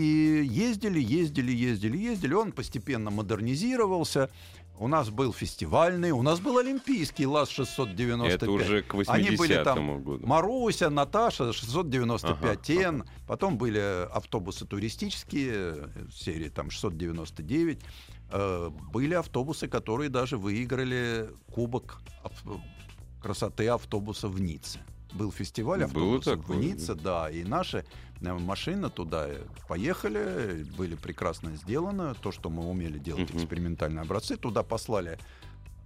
ездили, 0.50 0.98
ездили, 1.00 1.52
ездили, 1.52 1.98
ездили. 1.98 2.34
Он 2.34 2.52
постепенно 2.52 3.10
модернизировался. 3.10 4.30
У 4.78 4.88
нас 4.88 5.08
был 5.08 5.32
фестивальный, 5.32 6.10
у 6.10 6.22
нас 6.22 6.40
был 6.40 6.58
олимпийский 6.58 7.26
ЛАЗ-695. 7.26 8.26
Это 8.26 8.50
уже 8.50 8.82
к 8.82 8.94
Они 9.06 9.30
были 9.36 9.62
там 9.62 9.78
80-му 9.78 9.98
году. 10.00 10.26
Маруся, 10.26 10.90
Наташа, 10.90 11.52
695 11.52 12.70
Ага, 12.70 12.82
Н. 12.82 13.04
Потом 13.28 13.56
были 13.56 14.08
автобусы 14.10 14.66
туристические, 14.66 15.90
серии 16.12 16.48
там 16.48 16.70
699. 16.70 17.78
Э, 18.32 18.70
Были 18.92 19.14
автобусы, 19.14 19.68
которые 19.68 20.08
даже 20.10 20.38
выиграли 20.38 21.30
кубок 21.52 22.00
красоты 23.22 23.68
автобуса 23.68 24.28
в 24.28 24.40
Ницце. 24.40 24.80
Был 25.14 25.30
фестиваль 25.30 25.84
автобусов 25.84 26.46
в 26.46 26.54
Ницце, 26.56 26.94
да, 26.94 27.30
и 27.30 27.44
наши 27.44 27.84
э, 28.20 28.32
машины 28.32 28.90
туда 28.90 29.28
э, 29.28 29.42
поехали, 29.68 30.64
были 30.76 30.96
прекрасно 30.96 31.54
сделаны, 31.56 32.14
то, 32.20 32.32
что 32.32 32.50
мы 32.50 32.68
умели 32.68 32.98
делать, 32.98 33.30
Мгм. 33.30 33.38
экспериментальные 33.38 34.02
образцы, 34.02 34.36
туда 34.36 34.62
послали 34.64 35.18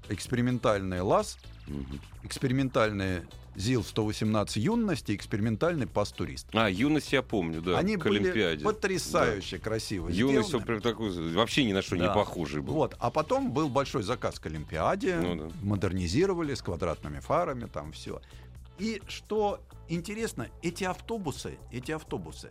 экспериментальный 0.09 1.03
ЛАЗ, 1.03 1.37
Мгм. 1.67 2.01
экспериментальный 2.23 3.21
ЗИЛ-118 3.57 4.59
юности, 4.61 5.15
экспериментальный 5.15 5.87
пас-турист. 5.87 6.47
А, 6.55 6.71
юность 6.71 7.13
я 7.13 7.21
помню, 7.23 7.61
да, 7.61 7.77
Они 7.77 7.97
к 7.97 8.05
были 8.05 8.21
Олимпиаде. 8.21 8.65
потрясающе 8.65 9.59
красиво 9.59 10.09
Юность, 10.09 10.49
сделаны. 10.49 10.63
он 10.63 10.67
прям 10.67 10.81
такой, 10.81 11.33
вообще 11.35 11.65
ни 11.65 11.73
на 11.75 11.83
что 11.83 11.97
не 11.97 12.03
Да. 12.03 12.15
похожий 12.15 12.63
был. 12.63 12.73
Вот. 12.75 12.97
А 13.01 13.11
потом 13.11 13.51
был 13.53 13.69
большой 13.69 14.05
заказ 14.05 14.39
к 14.39 14.47
Олимпиаде, 14.47 15.17
Ну 15.17 15.35
да. 15.37 15.51
модернизировали 15.63 16.55
с 16.55 16.63
квадратными 16.63 17.19
фарами, 17.21 17.67
там 17.67 17.93
все. 17.93 18.23
И 18.79 19.03
что 19.09 19.61
интересно, 19.89 20.49
эти 20.63 20.85
автобусы, 20.85 21.59
эти 21.73 21.93
автобусы 21.93 22.51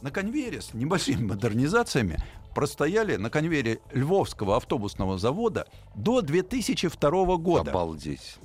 на 0.00 0.10
конвейере 0.10 0.60
с 0.60 0.74
небольшими 0.74 1.22
модернизациями 1.22 2.18
простояли 2.54 3.16
на 3.16 3.28
конвейере 3.28 3.80
Львовского 3.92 4.56
автобусного 4.56 5.18
завода 5.18 5.66
до 5.94 6.22
2002 6.22 7.36
года. 7.36 7.70
Обалдеть. 7.70 8.36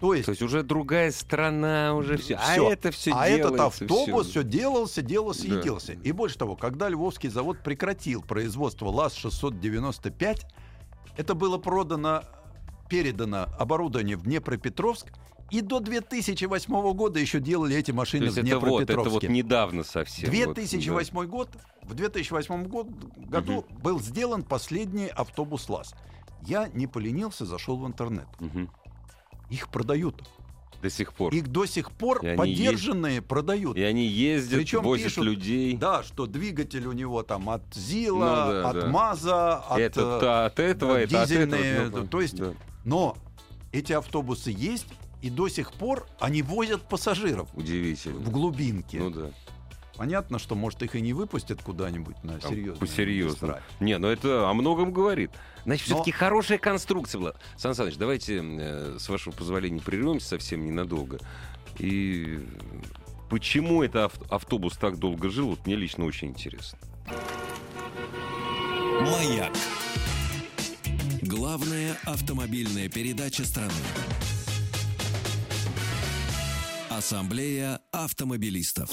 То 0.00 0.12
есть 0.12 0.26
То 0.26 0.32
есть 0.32 0.42
уже 0.42 0.62
другая 0.62 1.10
страна, 1.10 1.94
уже 1.94 2.18
все. 2.18 2.34
А 2.36 2.52
Всё. 2.52 2.70
это 2.70 2.90
все 2.90 3.12
а 3.14 3.26
этот 3.28 3.58
автобус 3.58 4.26
всё. 4.26 4.42
все 4.42 4.42
делался, 4.44 5.00
делался 5.00 5.48
Да. 5.48 5.58
и 5.58 5.62
делался. 5.62 5.92
И 5.92 6.12
больше 6.12 6.36
того, 6.36 6.54
когда 6.56 6.88
Львовский 6.88 7.30
завод 7.30 7.62
прекратил 7.62 8.20
производство 8.22 8.86
ЛАЗ-695, 8.90 10.40
это 11.16 11.34
было 11.34 11.56
продано, 11.56 12.22
передано 12.88 13.48
оборудование 13.58 14.16
в 14.16 14.22
Днепропетровск, 14.22 15.06
и 15.50 15.60
до 15.60 15.78
2008 15.80 16.92
года 16.94 17.20
еще 17.20 17.38
делали 17.38 17.76
эти 17.76 17.92
машины 17.92 18.24
есть 18.24 18.36
в 18.36 18.38
это 18.38 18.58
вот, 18.58 18.60
Днепропетровске. 18.66 19.16
это 19.18 19.26
вот 19.26 19.32
недавно 19.32 19.84
совсем. 19.84 20.28
вот, 20.30 20.54
2008 20.54 21.26
год, 21.26 21.50
в 21.82 21.94
2008 21.94 22.64
год, 22.64 22.88
году 23.16 23.64
был 23.82 24.00
сделан 24.00 24.42
последний 24.42 25.06
автобус 25.06 25.68
ЛАЗ. 25.68 25.94
Я 26.42 26.68
не 26.74 26.86
поленился, 26.86 27.44
зашел 27.46 27.76
в 27.76 27.86
интернет. 27.86 28.26
да. 28.40 28.46
Мгм. 28.46 28.70
Их 29.50 29.68
продают. 29.68 30.22
До 30.82 30.90
сих 30.90 31.12
пор. 31.14 31.32
Их 31.32 31.48
до 31.48 31.64
сих 31.64 31.90
пор 31.90 32.24
И 32.24 32.36
поддержанные 32.36 33.22
продают. 33.22 33.76
И 33.76 33.82
они 33.82 34.06
ездят, 34.06 34.58
Причем 34.58 34.82
возят 34.82 35.06
пишут, 35.06 35.24
людей. 35.24 35.76
Да, 35.76 36.02
что 36.02 36.26
двигатель 36.26 36.86
у 36.86 36.92
него 36.92 37.22
там 37.22 37.48
от 37.48 37.62
ЗИЛа, 37.72 38.18
Ну 38.18 38.52
да, 38.52 38.68
от 38.70 38.80
да. 38.80 38.86
МАЗа, 38.88 39.56
от... 39.56 39.78
это 39.78 40.00
э, 40.22 40.46
от 40.46 40.58
этого, 40.60 40.94
да, 40.94 41.00
это 41.00 41.22
от 41.22 41.28
дизельные, 41.28 41.72
этого. 41.76 42.00
ну, 42.02 42.06
то 42.08 42.20
есть- 42.20 42.36
да. 42.36 42.52
Но 42.86 43.18
эти 43.72 43.92
автобусы 43.92 44.50
есть, 44.56 44.86
и 45.20 45.28
до 45.28 45.48
сих 45.48 45.72
пор 45.72 46.06
они 46.20 46.40
возят 46.40 46.88
пассажиров 46.88 47.48
Удивительно. 47.54 48.20
в 48.20 48.30
глубинке. 48.30 48.98
Ну 49.00 49.10
да. 49.10 49.30
Понятно, 49.96 50.38
что, 50.38 50.54
может, 50.54 50.82
их 50.82 50.94
и 50.94 51.00
не 51.00 51.12
выпустят 51.14 51.62
куда-нибудь 51.62 52.22
на 52.22 52.38
Там 52.38 52.50
серьезную 52.50 52.76
По-серьезному. 52.78 53.52
магистраль. 53.54 53.62
Не, 53.80 53.98
ну 53.98 54.08
это 54.08 54.48
о 54.48 54.54
многом 54.54 54.92
говорит. 54.92 55.30
Значит, 55.64 55.88
Но- 55.88 55.94
все-таки 55.96 56.12
хорошая 56.12 56.58
конструкция 56.58 57.18
была. 57.18 57.34
Сан 57.56 57.74
Саныч, 57.74 57.96
давайте, 57.96 58.40
э, 58.42 58.96
с 59.00 59.08
вашего 59.08 59.32
позволения, 59.34 59.80
прервемся 59.80 60.28
совсем 60.28 60.64
ненадолго. 60.66 61.18
И 61.78 62.46
почему 63.30 63.82
это 63.82 64.04
ав- 64.04 64.20
автобус 64.30 64.76
так 64.76 64.98
долго 64.98 65.28
жил, 65.30 65.48
вот 65.48 65.66
мне 65.66 65.74
лично 65.76 66.04
очень 66.04 66.28
интересно. 66.28 66.78
Маяк. 69.00 69.52
Главная 71.26 71.98
автомобильная 72.04 72.88
передача 72.88 73.44
страны. 73.44 73.72
Ассамблея 76.88 77.80
автомобилистов. 77.90 78.88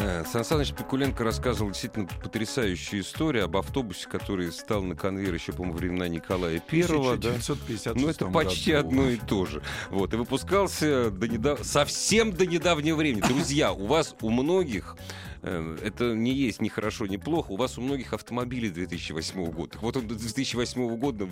Э, 0.00 0.24
Сан 0.26 0.44
Саныч 0.44 0.74
Пикуленко 0.74 1.22
рассказывал 1.22 1.70
действительно 1.70 2.08
потрясающую 2.20 3.02
историю 3.02 3.44
об 3.44 3.56
автобусе, 3.56 4.08
который 4.08 4.50
стал 4.50 4.82
на 4.82 4.96
конвейер 4.96 5.32
еще, 5.32 5.52
по-моему, 5.52 5.78
времена 5.78 6.08
Николая 6.08 6.58
Первого. 6.58 7.16
да? 7.18 7.28
1956 7.28 7.94
Ну, 7.94 8.08
это 8.08 8.26
почти 8.26 8.72
году. 8.72 8.88
одно 8.88 9.10
и 9.10 9.16
то 9.16 9.46
же. 9.46 9.62
Вот, 9.90 10.12
и 10.12 10.16
выпускался 10.16 11.10
до 11.12 11.28
недав... 11.28 11.64
совсем 11.64 12.32
до 12.32 12.46
недавнего 12.46 12.96
времени. 12.96 13.20
Друзья, 13.20 13.72
у 13.72 13.86
вас 13.86 14.16
у 14.20 14.30
многих 14.30 14.96
это 15.44 16.14
не 16.14 16.32
есть 16.32 16.60
ни 16.60 16.68
хорошо, 16.68 17.06
ни 17.06 17.16
плохо. 17.16 17.52
У 17.52 17.56
вас 17.56 17.78
у 17.78 17.80
многих 17.82 18.12
автомобили 18.12 18.68
2008 18.68 19.44
года. 19.50 19.78
Вот 19.80 19.96
он 19.96 20.06
до 20.06 20.14
2008 20.14 20.96
года 20.96 21.28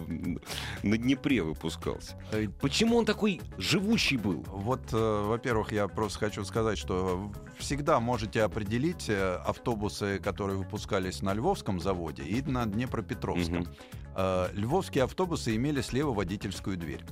на 0.83 0.99
Днепре 0.99 1.43
выпускался. 1.43 2.17
Э, 2.33 2.47
Почему 2.61 2.97
он 2.97 3.05
такой 3.05 3.41
живучий 3.59 4.17
был? 4.17 4.45
Вот, 4.49 4.93
э, 4.93 5.25
во-первых, 5.27 5.73
я 5.73 5.89
просто 5.89 6.19
хочу 6.19 6.45
сказать, 6.45 6.79
что 6.79 7.33
всегда 7.59 8.01
можете 8.01 8.43
определить 8.43 9.09
э, 9.09 9.37
автобусы, 9.47 10.19
которые 10.19 10.59
выпускались 10.59 11.23
на 11.23 11.33
Львовском 11.35 11.81
заводе 11.81 12.23
и 12.23 12.43
на 12.43 12.67
Днепропетровском. 12.67 13.67
Э, 14.15 14.49
Львовские 14.53 15.05
автобусы 15.05 15.57
имели 15.57 15.81
слева 15.81 16.13
водительскую 16.13 16.77
дверь, 16.77 17.05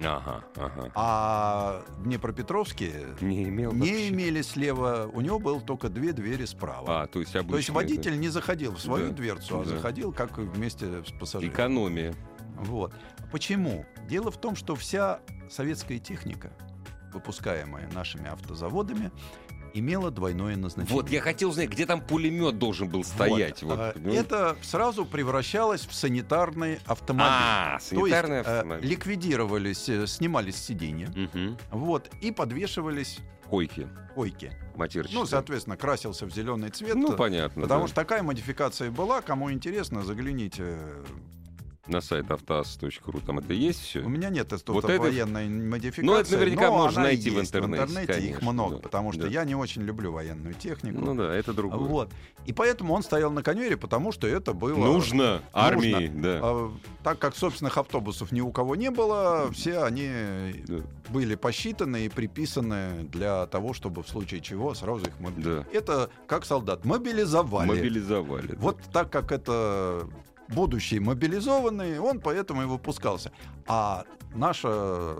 Ага, 0.00 0.44
ага. 0.56 0.90
а 0.94 1.82
Днепропетровские 2.00 3.14
Не 3.20 3.44
имел 3.44 3.72
не 3.72 3.78
вообще. 3.78 4.08
имели 4.08 4.42
слева, 4.42 5.08
у 5.12 5.20
него 5.20 5.38
было 5.38 5.60
только 5.60 5.88
две 5.88 6.12
двери 6.12 6.44
справа. 6.46 7.02
А, 7.02 7.06
то 7.06 7.20
есть 7.20 7.32
То 7.32 7.56
есть 7.56 7.70
водитель 7.70 8.18
не 8.18 8.28
заходил 8.28 8.74
в 8.74 8.80
свою 8.80 9.08
Да, 9.10 9.14
дверцу, 9.14 9.60
а 9.60 9.64
да. 9.64 9.70
заходил 9.70 10.12
как 10.12 10.36
вместе 10.38 10.86
с 11.04 11.10
да. 11.12 11.18
пассажиром. 11.18 11.52
Экономия. 11.54 12.14
Вот. 12.56 12.92
Почему? 13.30 13.84
Дело 14.08 14.30
в 14.30 14.36
том, 14.40 14.56
что 14.56 14.74
вся 14.74 15.20
советская 15.50 15.98
техника, 15.98 16.52
выпускаемая 17.12 17.88
нашими 17.92 18.28
автозаводами, 18.28 19.10
имела 19.74 20.10
двойное 20.10 20.56
назначение. 20.56 20.94
Вот, 21.02 21.10
я 21.10 21.20
хотел 21.20 21.50
узнать, 21.50 21.68
где 21.68 21.84
там 21.84 22.00
пулемет 22.00 22.58
должен 22.58 22.88
был 22.88 23.04
стоять. 23.04 23.62
Вот. 23.62 23.76
Вот, 23.76 23.80
А, 23.80 23.92
понимаете? 23.92 24.20
Это 24.20 24.56
сразу 24.62 25.04
превращалось 25.04 25.84
в 25.86 25.92
санитарный 25.92 26.78
автомобиль. 26.86 27.26
А, 27.28 27.78
санитарный 27.80 28.28
То 28.28 28.36
есть, 28.36 28.48
э, 28.48 28.52
автомобиль. 28.58 28.88
ликвидировались, 28.88 29.88
э, 29.88 30.06
снимались 30.06 30.56
сиденья, 30.56 31.08
Мгм. 31.14 31.58
вот, 31.72 32.10
и 32.20 32.30
подвешивались 32.30 33.18
Койки. 33.50 33.88
койки. 34.14 34.52
Матерчатые. 34.76 35.20
Ну, 35.20 35.26
соответственно, 35.26 35.76
красился 35.76 36.26
в 36.26 36.30
зеленый 36.32 36.70
цвет. 36.70 36.94
Ну, 36.94 37.12
понятно. 37.12 37.62
Потому 37.62 37.82
да. 37.82 37.86
что 37.88 37.94
такая 37.96 38.22
модификация 38.22 38.90
была. 38.90 39.20
Кому 39.22 39.52
интересно, 39.52 40.02
загляните 40.02 40.78
на 41.86 42.00
сайт 42.00 42.30
автоаз.ру. 42.30 43.20
Там 43.20 43.38
это 43.40 43.52
есть 43.52 43.80
все? 43.80 44.00
У 44.00 44.08
меня 44.08 44.30
нет 44.30 44.48
тут 44.48 44.68
Вот 44.68 44.84
это- 44.84 45.02
военной 45.02 45.48
модификации. 45.48 46.02
Ну, 46.06 46.14
это 46.16 46.32
наверняка 46.32 46.68
но 46.68 46.76
можно 46.78 47.02
найти 47.02 47.30
в 47.30 47.38
интернете, 47.40 47.82
интернете 47.82 48.12
их 48.12 48.18
конечно, 48.38 48.52
много, 48.52 48.76
да. 48.76 48.82
потому 48.82 49.12
что 49.12 49.22
Да. 49.22 49.28
я 49.28 49.44
не 49.44 49.54
очень 49.54 49.82
люблю 49.82 50.12
военную 50.12 50.54
технику. 50.54 50.98
Ну 51.00 51.14
да, 51.14 51.34
это 51.34 51.52
другое. 51.52 51.78
Вот. 51.80 52.10
И 52.46 52.52
поэтому 52.52 52.94
он 52.94 53.02
стоял 53.02 53.30
на 53.30 53.42
конвейере, 53.42 53.76
потому 53.76 54.12
что 54.12 54.26
это 54.26 54.52
было... 54.54 54.76
Нужно 54.76 55.42
армии, 55.52 56.08
да. 56.08 56.40
А, 56.42 56.72
Так 57.02 57.18
как 57.18 57.36
собственных 57.36 57.76
автобусов 57.76 58.32
ни 58.32 58.40
у 58.40 58.50
кого 58.50 58.76
не 58.76 58.90
было, 58.90 59.50
все 59.52 59.82
они 59.82 60.08
Да. 60.66 60.80
были 61.10 61.34
посчитаны 61.34 62.06
и 62.06 62.08
приписаны 62.08 63.04
для 63.12 63.46
того, 63.46 63.74
чтобы 63.74 64.02
в 64.02 64.08
случае 64.08 64.40
чего 64.40 64.74
сразу 64.74 65.04
их 65.06 65.20
мобилизовать. 65.20 65.66
Да. 65.70 65.78
Это 65.78 66.10
как 66.26 66.46
солдат 66.46 66.84
мобилизовали. 66.86 67.68
Мобилизовали. 67.68 68.46
да. 68.48 68.56
Вот 68.58 68.78
так 68.92 69.10
как 69.10 69.32
это 69.32 70.06
будущий 70.48 71.00
мобилизованный, 71.00 71.98
он 71.98 72.20
поэтому 72.20 72.62
и 72.62 72.66
выпускался. 72.66 73.32
А 73.66 74.04
наша 74.34 75.16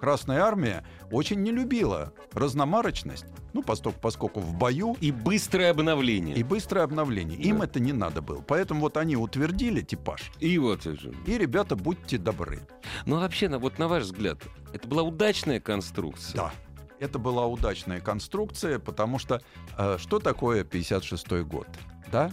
Красная 0.00 0.42
Армия 0.42 0.84
очень 1.10 1.40
не 1.42 1.50
любила 1.50 2.12
разномарочность, 2.32 3.24
ну, 3.54 3.62
поскольку, 3.62 3.98
поскольку 4.00 4.40
в 4.40 4.54
бою 4.54 4.96
И 5.00 5.10
быстрое 5.10 5.70
обновление. 5.70 6.36
и 6.36 6.42
быстрое 6.42 6.84
обновление. 6.84 7.38
Им 7.38 7.58
Да. 7.58 7.64
это 7.64 7.80
не 7.80 7.92
надо 7.94 8.20
было. 8.20 8.42
Поэтому 8.42 8.80
вот 8.82 8.96
они 8.98 9.16
утвердили 9.16 9.80
типаж. 9.80 10.30
И 10.40 10.58
вот 10.58 10.80
это 10.80 11.00
же. 11.00 11.14
И, 11.26 11.38
ребята, 11.38 11.74
будьте 11.74 12.18
добры. 12.18 12.60
Ну, 13.06 13.18
вообще, 13.18 13.48
на- 13.48 13.58
вот 13.58 13.78
на 13.78 13.88
ваш 13.88 14.02
взгляд, 14.02 14.38
это 14.74 14.86
была 14.88 15.02
удачная 15.02 15.58
конструкция? 15.60 16.36
Да. 16.36 16.52
Это 17.00 17.18
была 17.18 17.46
удачная 17.46 18.00
конструкция, 18.00 18.78
потому 18.78 19.18
что 19.18 19.40
э, 19.78 19.96
что 19.98 20.18
такое 20.18 20.64
56 20.64 21.44
год? 21.44 21.66
Да? 22.12 22.30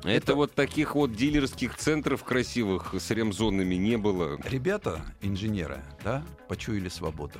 Это, 0.00 0.10
Это- 0.10 0.34
вот 0.34 0.54
таких 0.54 0.94
вот 0.94 1.14
дилерских 1.14 1.76
центров 1.76 2.24
красивых 2.24 2.94
с 2.98 3.10
ремзонами 3.10 3.74
не 3.74 3.96
было. 3.98 4.38
Ребята, 4.44 5.02
инженеры, 5.20 5.82
да, 6.04 6.22
почуяли 6.48 6.88
свободу. 6.88 7.38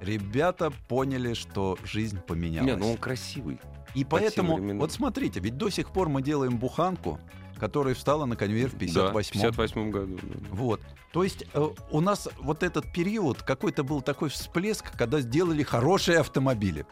Ребята 0.00 0.70
поняли, 0.88 1.32
что 1.34 1.78
жизнь 1.84 2.20
поменялась. 2.20 2.70
Не, 2.70 2.76
ну 2.76 2.90
он 2.92 2.96
красивый. 2.98 3.58
И 3.94 4.04
поэтому, 4.04 4.56
временам. 4.56 4.78
вот 4.80 4.92
смотрите, 4.92 5.40
ведь 5.40 5.56
до 5.56 5.70
сих 5.70 5.90
пор 5.90 6.10
мы 6.10 6.20
делаем 6.20 6.58
буханку, 6.58 7.18
которая 7.58 7.94
встала 7.94 8.26
на 8.26 8.36
конвейер 8.36 8.68
в 8.68 8.76
58 8.76 9.40
Да, 9.40 9.48
в 9.52 9.56
58 9.56 9.90
году. 9.90 10.18
да. 10.22 10.38
Вот. 10.50 10.82
То 11.14 11.24
есть 11.24 11.46
э, 11.54 11.68
у 11.90 12.00
нас 12.02 12.28
вот 12.40 12.62
этот 12.62 12.92
период, 12.92 13.42
какой-то 13.42 13.82
был 13.84 14.02
такой 14.02 14.28
всплеск, 14.28 14.92
когда 14.98 15.20
сделали 15.20 15.62
хорошие 15.62 16.18
автомобили. 16.18 16.84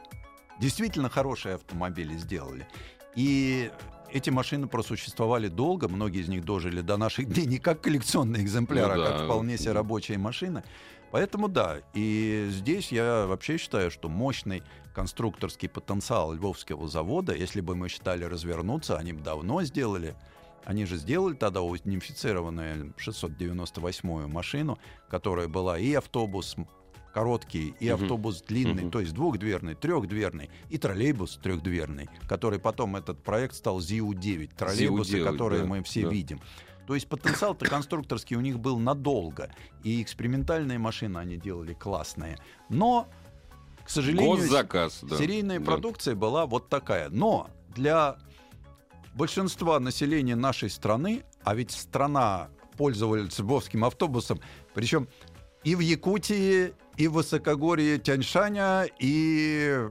Действительно 0.58 1.10
хорошие 1.10 1.56
автомобили 1.56 2.16
сделали. 2.16 2.66
И 3.14 3.70
эти 4.14 4.30
машины 4.30 4.68
просуществовали 4.68 5.48
долго, 5.48 5.88
многие 5.88 6.22
из 6.22 6.28
них 6.28 6.44
дожили 6.44 6.80
до 6.80 6.96
наших 6.96 7.26
дней 7.26 7.46
не 7.46 7.58
как 7.58 7.80
коллекционные 7.80 8.42
экземпляры, 8.42 8.94
Ну 8.94 9.02
а 9.02 9.04
да. 9.04 9.12
как 9.12 9.24
вполне 9.24 9.58
себе 9.58 9.72
рабочие 9.72 10.18
машины. 10.18 10.62
Поэтому 11.10 11.48
да, 11.48 11.78
и 11.94 12.46
здесь 12.50 12.92
я 12.92 13.26
вообще 13.26 13.58
считаю, 13.58 13.90
что 13.90 14.08
мощный 14.08 14.62
конструкторский 14.94 15.68
потенциал 15.68 16.32
Львовского 16.32 16.86
завода, 16.86 17.34
если 17.34 17.60
бы 17.60 17.74
мы 17.74 17.88
считали 17.88 18.24
развернуться, 18.24 18.96
они 18.96 19.12
бы 19.12 19.20
давно 19.20 19.62
сделали. 19.64 20.14
Они 20.64 20.86
же 20.86 20.96
сделали 20.96 21.34
тогда 21.34 21.62
унифицированную 21.62 22.94
698-ю 22.96 24.28
машину, 24.28 24.78
которая 25.10 25.48
была 25.48 25.78
и 25.78 25.92
автобус 25.92 26.56
короткий, 27.14 27.74
и 27.78 27.88
автобус 27.88 28.42
длинный, 28.42 28.90
то 28.90 29.00
есть 29.00 29.14
двухдверный, 29.14 29.76
трехдверный, 29.76 30.50
и 30.68 30.78
троллейбус 30.78 31.38
трехдверный, 31.42 32.10
который 32.28 32.58
потом 32.58 32.96
этот 32.96 33.22
проект 33.22 33.54
стал 33.54 33.80
ЗИУ-9, 33.80 34.50
троллейбусы, 34.56 35.18
ЗИУ-9, 35.18 35.24
которые 35.24 35.62
да, 35.62 35.68
мы 35.68 35.82
все 35.84 36.02
да. 36.02 36.08
видим. 36.08 36.40
То 36.88 36.94
есть 36.94 37.08
потенциал-то 37.08 37.66
конструкторский 37.66 38.36
у 38.36 38.40
них 38.40 38.58
был 38.58 38.78
надолго. 38.78 39.50
И 39.84 40.02
экспериментальные 40.02 40.78
машины 40.78 41.18
они 41.18 41.36
делали 41.36 41.72
классные. 41.72 42.36
Но, 42.68 43.08
к 43.84 43.88
сожалению, 43.90 44.36
Госзаказ, 44.36 44.98
да. 45.02 45.16
серийная 45.16 45.60
Да. 45.60 45.64
продукция 45.64 46.14
была 46.14 46.44
вот 46.46 46.68
такая. 46.68 47.08
Но 47.08 47.48
для 47.74 48.18
большинства 49.14 49.80
населения 49.80 50.36
нашей 50.36 50.68
страны, 50.68 51.22
а 51.42 51.54
ведь 51.54 51.70
страна 51.70 52.48
пользовалась 52.76 53.38
львовским 53.38 53.84
автобусом, 53.84 54.40
причем 54.74 55.08
и 55.64 55.74
в 55.74 55.80
Якутии, 55.80 56.74
и 56.96 57.08
в 57.08 57.12
высокогорье 57.12 57.98
Тяньшаня, 57.98 58.86
и 58.98 59.88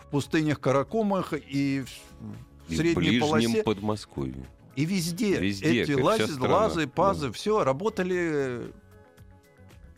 в 0.00 0.06
пустынях 0.10 0.60
Каракумах, 0.60 1.32
и 1.32 1.84
в, 1.84 2.68
в 2.68 2.72
И 2.72 2.74
в 2.74 2.78
средней 2.78 2.94
ближнем 2.94 3.20
полосе. 3.20 3.62
Подмосковье. 3.62 4.46
И 4.76 4.84
везде, 4.84 5.38
Везде, 5.38 5.82
эти 5.82 5.92
лазы, 5.92 6.38
лазы, 6.40 6.86
да. 6.86 6.92
пазы, 6.92 7.32
все 7.32 7.64
работали. 7.64 8.72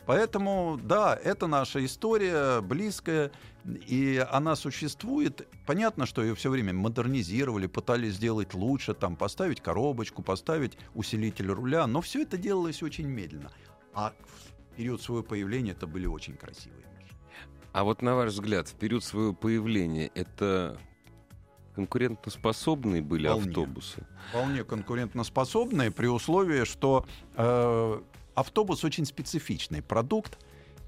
Поэтому, 0.05 0.79
да, 0.81 1.19
это 1.21 1.47
наша 1.47 1.85
история 1.85 2.61
близкая, 2.61 3.31
и 3.65 4.25
она 4.31 4.55
существует. 4.55 5.47
Понятно, 5.67 6.05
что 6.05 6.23
ее 6.23 6.33
все 6.33 6.49
время 6.49 6.73
модернизировали, 6.73 7.67
пытались 7.67 8.15
сделать 8.15 8.53
лучше, 8.53 8.93
там, 8.93 9.17
поставить 9.17 9.61
коробочку, 9.61 10.23
поставить 10.23 10.77
усилитель 10.95 11.51
руля, 11.51 11.85
но 11.85 12.01
все 12.01 12.23
это 12.23 12.37
делалось 12.37 12.81
очень 12.81 13.05
медленно. 13.05 13.51
А 13.93 14.13
в 14.23 14.58
период 14.79 15.01
своего 15.01 15.23
появления 15.23 15.71
это 15.71 15.87
были 15.87 16.05
очень 16.05 16.37
красивые 16.37 16.85
машины. 16.95 17.19
А 17.73 17.83
вот 17.83 18.01
на 18.01 18.15
ваш 18.15 18.31
взгляд, 18.31 18.69
в 18.69 18.75
период 18.75 19.03
своего 19.03 19.33
появления 19.33 20.09
это 20.15 20.77
конкурентоспособные 21.75 23.01
были 23.01 23.27
Вполне. 23.27 23.49
автобусы? 23.49 24.07
вполне 24.29 24.63
конкурентоспособные 24.63 25.91
при 25.91 26.07
условии, 26.07 26.63
что 26.63 27.05
э, 27.35 28.01
автобус 28.35 28.85
очень 28.85 29.03
специфичный 29.05 29.81
продукт, 29.81 30.37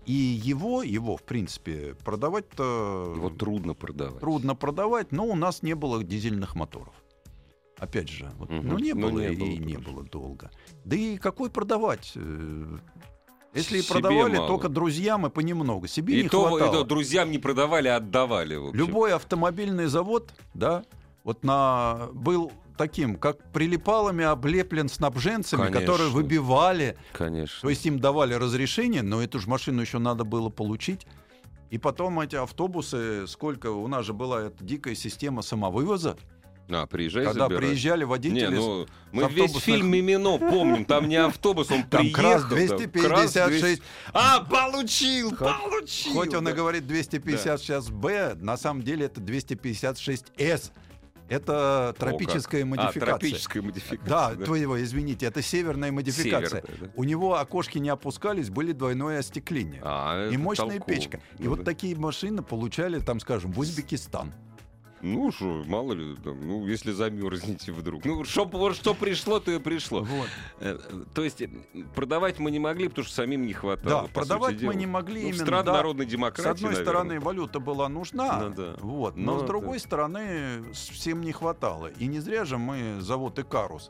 и 0.06 0.14
его, 0.14 0.84
его 0.84 1.18
в 1.18 1.24
принципе, 1.24 1.96
продавать-то 2.06 3.14
Его 3.16 3.30
трудно 3.30 3.74
продавать. 3.74 4.20
трудно 4.22 4.56
продавать, 4.56 5.12
но 5.12 5.26
у 5.26 5.36
нас 5.36 5.64
не 5.64 5.76
было 5.76 6.02
дизельных 6.04 6.56
моторов. 6.56 6.94
Опять 7.78 8.10
же, 8.10 8.32
вот, 8.38 8.50
Мгм. 8.50 8.68
ну 8.70 8.78
не 8.80 8.94
Ну, 8.94 9.10
было 9.10 9.20
не 9.20 9.34
и 9.34 9.36
было 9.38 9.48
не 9.68 9.74
тоже. 9.76 9.86
было 9.92 10.04
долго. 10.04 10.50
Да 10.86 10.96
и 10.96 11.18
какой 11.18 11.50
продавать? 11.50 12.14
Если 13.54 13.80
и 13.80 13.82
продавали, 13.88 14.38
мало. 14.38 14.48
только 14.48 14.70
друзьям 14.70 15.26
и 15.28 15.30
понемногу. 15.30 15.88
Себе 15.88 16.20
И 16.20 16.24
не 16.24 16.30
то, 16.30 16.46
и 16.46 16.50
хватало. 16.60 16.78
то 16.78 16.84
друзьям 16.84 17.32
не 17.32 17.38
продавали, 17.38 17.88
а 17.90 17.98
отдавали. 17.98 18.58
Любой 18.74 19.14
автомобильный 19.14 19.88
завод, 19.88 20.34
да, 20.54 20.84
вот 21.24 21.44
на 21.44 22.08
был 22.14 22.52
таким, 22.78 23.16
как 23.16 23.52
прилипалами 23.52 24.24
облеплен 24.24 24.90
снабженцами, 24.90 25.64
Конечно. 25.64 25.80
которые 25.82 26.10
выбивали, 26.10 26.98
Конечно. 27.14 27.60
то 27.62 27.70
есть 27.70 27.86
им 27.86 28.00
давали 28.00 28.34
разрешение, 28.34 29.02
но 29.04 29.22
эту 29.22 29.40
же 29.40 29.48
машину 29.50 29.82
еще 29.82 30.00
надо 30.00 30.24
было 30.24 30.50
получить. 30.50 31.06
И 31.70 31.78
потом 31.78 32.20
эти 32.20 32.36
автобусы, 32.36 33.28
сколько 33.28 33.68
у 33.72 33.88
нас 33.88 34.06
же 34.06 34.14
была 34.14 34.42
эта 34.44 34.64
дикая 34.64 34.96
система 34.96 35.42
самовывоза, 35.42 36.18
А, 36.74 36.86
приезжай, 36.88 37.26
когда 37.26 37.46
забирай. 37.46 37.62
приезжали 37.70 38.04
водители. 38.04 38.40
Не, 38.40 38.50
ну, 38.50 38.86
мы 39.12 39.24
с 39.24 39.28
весь 39.32 39.42
автобусных- 39.46 39.64
фильм 39.64 39.88
«Мимино» 39.92 40.38
помним. 40.38 40.86
Там 40.86 41.10
не 41.10 41.18
автобус, 41.18 41.70
он 41.72 41.84
Там 41.84 42.02
приехал. 42.02 42.22
КРАС 42.24 42.42
там, 42.42 42.50
256. 42.52 43.82
А, 44.14 44.44
получил, 44.44 45.30
Хоть- 45.36 45.40
получил. 45.40 46.14
Хоть 46.14 46.34
он 46.34 46.46
да. 46.46 46.52
и 46.52 46.54
говорит 46.54 46.84
256Б, 46.84 48.36
на 48.42 48.58
самом 48.58 48.84
деле 48.84 49.06
это 49.06 49.20
256С. 49.22 50.72
Это 51.30 51.96
тропическая 51.98 52.64
А, 52.64 52.66
модификация. 52.66 53.06
тропическая 53.06 53.64
модификация. 53.64 54.10
Да, 54.10 54.36
твоего, 54.36 54.82
извините, 54.84 55.28
это 55.28 55.42
северная 55.42 55.90
модификация. 55.90 56.62
Северная, 56.62 56.88
да. 56.88 56.92
У 56.98 57.06
него 57.06 57.36
окошки 57.38 57.78
не 57.78 57.88
опускались, 57.88 58.50
были 58.50 58.74
двойное 58.74 59.20
остекление. 59.20 59.80
А, 59.82 60.30
и 60.30 60.36
мощная 60.36 60.78
толково. 60.80 60.94
печка. 60.94 61.22
И 61.40 61.44
Ну 61.44 61.52
вот 61.52 61.60
да. 61.60 61.66
такие 61.66 61.96
машины 61.96 62.42
получали, 62.42 63.00
там, 63.00 63.22
скажем, 63.22 63.54
в 63.54 63.60
Узбекистан. 63.60 64.34
Ну, 65.02 65.32
что, 65.32 65.64
мало 65.66 65.94
ли, 65.94 66.16
там, 66.24 66.40
ну, 66.48 66.68
если 66.68 66.92
замерзнете 66.92 67.72
вдруг. 67.72 68.06
Ну, 68.06 68.24
что, 68.24 68.46
вот 68.46 68.76
что 68.76 68.94
пришло, 68.94 69.40
то 69.40 69.52
и 69.52 69.60
пришло. 69.60 70.02
Вот. 70.04 70.28
Э, 70.60 70.78
То 71.14 71.24
есть 71.24 71.42
э, 71.42 71.50
продавать 71.96 72.40
мы 72.40 72.52
не 72.52 72.60
могли, 72.60 72.88
потому 72.88 73.06
что 73.06 73.16
самим 73.16 73.46
не 73.46 73.54
хватало. 73.54 73.84
Да, 73.90 74.02
по 74.02 74.08
сути 74.08 74.14
продавать 74.14 74.54
мы 74.56 74.60
дела. 74.60 74.72
не 74.74 74.86
могли 74.86 75.22
Ну, 75.24 75.28
именно, 75.30 75.44
стран 75.46 75.66
да. 75.66 75.74
народной 75.74 76.06
С 76.06 76.10
демократии, 76.10 76.50
одной 76.50 76.72
наверное. 76.72 76.86
стороны, 76.86 77.20
валюта 77.20 77.60
была 77.60 77.90
нужна, 77.90 78.40
Ну 78.50 78.54
да. 78.56 78.76
вот, 78.82 79.16
но 79.18 79.34
Ну 79.34 79.38
с 79.40 79.42
да. 79.42 79.48
другой 79.48 79.80
стороны, 79.80 80.74
с- 80.74 80.90
всем 80.90 81.22
не 81.22 81.32
хватало. 81.32 81.88
И 81.88 82.08
не 82.08 82.20
зря 82.20 82.46
же 82.46 82.58
мы 82.58 83.02
завод 83.02 83.40
«Икарус» 83.40 83.90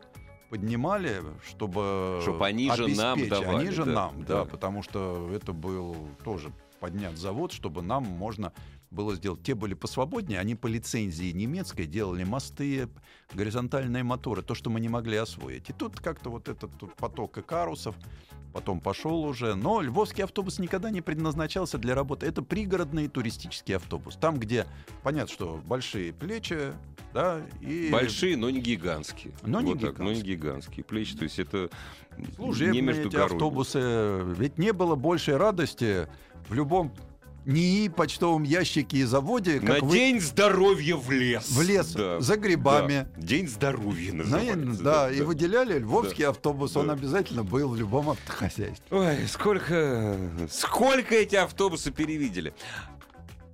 поднимали, 0.50 1.22
чтобы 1.48 2.20
Чтоб 2.22 2.42
они 2.44 2.70
же 2.72 2.88
нам 2.90 3.14
обеспечить. 3.20 3.30
давали, 3.30 3.58
Они 3.66 3.72
же 3.72 3.86
да, 3.86 3.92
нам, 3.94 4.24
да, 4.24 4.44
да. 4.44 4.46
потому 4.46 4.84
что 4.84 5.30
это 5.34 5.54
был 5.54 5.96
тоже 6.24 6.52
поднят 6.80 7.18
завод, 7.18 7.52
чтобы 7.52 7.82
нам 7.82 8.04
можно 8.04 8.52
было 8.92 9.16
сделать. 9.16 9.42
Те 9.42 9.56
были 9.56 9.74
посвободнее, 9.74 10.40
они 10.40 10.56
по 10.56 10.68
лицензии 10.68 11.32
немецкой 11.32 11.88
делали 11.88 12.24
мосты, 12.24 12.90
горизонтальные 13.34 14.04
моторы, 14.04 14.42
то, 14.44 14.54
что 14.54 14.70
мы 14.70 14.80
не 14.80 14.90
могли 14.90 15.18
освоить. 15.18 15.70
И 15.70 15.74
тут 15.74 16.00
как-то 16.00 16.30
вот 16.30 16.50
этот 16.50 16.78
тут 16.78 16.96
поток 16.96 17.38
икарусов, 17.38 17.96
потом 18.54 18.82
пошел 18.82 19.24
уже. 19.24 19.56
Но 19.56 19.82
львовский 19.82 20.26
автобус 20.26 20.60
никогда 20.60 20.90
не 20.90 21.02
предназначался 21.02 21.78
для 21.78 21.96
работы. 21.96 22.26
Это 22.26 22.42
пригородный 22.42 23.08
туристический 23.08 23.78
автобус. 23.78 24.18
Там, 24.18 24.38
где, 24.38 24.68
понятно, 25.04 25.34
что 25.34 25.62
большие 25.66 26.12
плечи, 26.12 26.74
да, 27.14 27.42
и... 27.62 27.90
Большие, 27.92 28.36
но 28.36 28.50
не 28.50 28.60
гигантские. 28.60 29.34
Но 29.44 29.62
не 29.62 29.74
вот 29.74 29.82
так, 29.82 30.00
но 30.00 30.12
не 30.12 30.22
гигантские. 30.22 30.36
гигантские 30.36 30.84
плечи. 30.84 31.16
То 31.18 31.24
есть 31.24 31.40
это 31.40 31.70
Служебные 32.36 32.82
не 32.82 32.88
между 32.88 33.08
эти 33.08 33.16
автобусы. 33.16 34.22
Ведь 34.38 34.58
не 34.58 34.74
было 34.74 34.96
большей 34.96 35.38
радости 35.38 36.08
в 36.50 36.54
любом 36.54 36.94
НИИ, 37.46 37.88
почтовом 37.90 38.44
ящике 38.44 38.98
и 38.98 39.04
заводе, 39.04 39.60
На 39.62 39.74
как 39.76 39.82
вы 39.84 39.96
день 39.98 40.22
здоровья 40.22 40.96
в 40.96 41.10
лес. 41.12 41.50
в 41.50 41.62
лес 41.62 41.94
Да. 41.94 42.20
за 42.22 42.38
грибами. 42.38 43.08
Да. 43.16 43.22
День 43.22 43.48
здоровья 43.48 44.14
называется. 44.14 44.84
да, 44.84 45.12
и 45.12 45.22
выделяли 45.22 45.80
львовский 45.80 46.26
автобус, 46.26 46.76
он 46.78 46.88
Да. 46.88 46.94
обязательно 46.94 47.44
был 47.44 47.70
в 47.70 47.76
любом 47.76 48.12
автохозяйстве. 48.12 48.86
Ой, 48.92 49.28
сколько, 49.28 50.16
сколько 50.52 51.16
эти 51.16 51.36
автобусы 51.36 51.92
перевидели. 51.92 52.54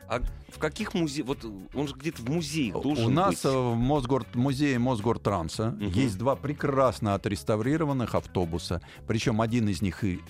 А 0.10 0.22
в 0.54 0.58
каких 0.60 0.94
музеях? 0.94 1.28
Вот 1.28 1.46
он 1.74 1.88
же 1.88 1.94
где-то 1.94 2.22
в 2.22 2.30
музеях 2.30 2.82
должен 2.82 3.06
У 3.08 3.10
нас 3.10 3.36
быть. 3.44 3.44
в 3.54 3.76
Мосгорд, 3.76 4.36
музее 4.36 4.80
Мосгортранса 4.80 5.72
Мгм. 5.72 5.90
есть 5.92 6.18
два 6.18 6.36
прекрасно 6.38 7.14
отреставрированных 7.14 8.16
автобуса. 8.16 8.82
Причем 9.06 9.42
один 9.42 9.68
из 9.68 9.82
них 9.82 10.04
и 10.06 10.22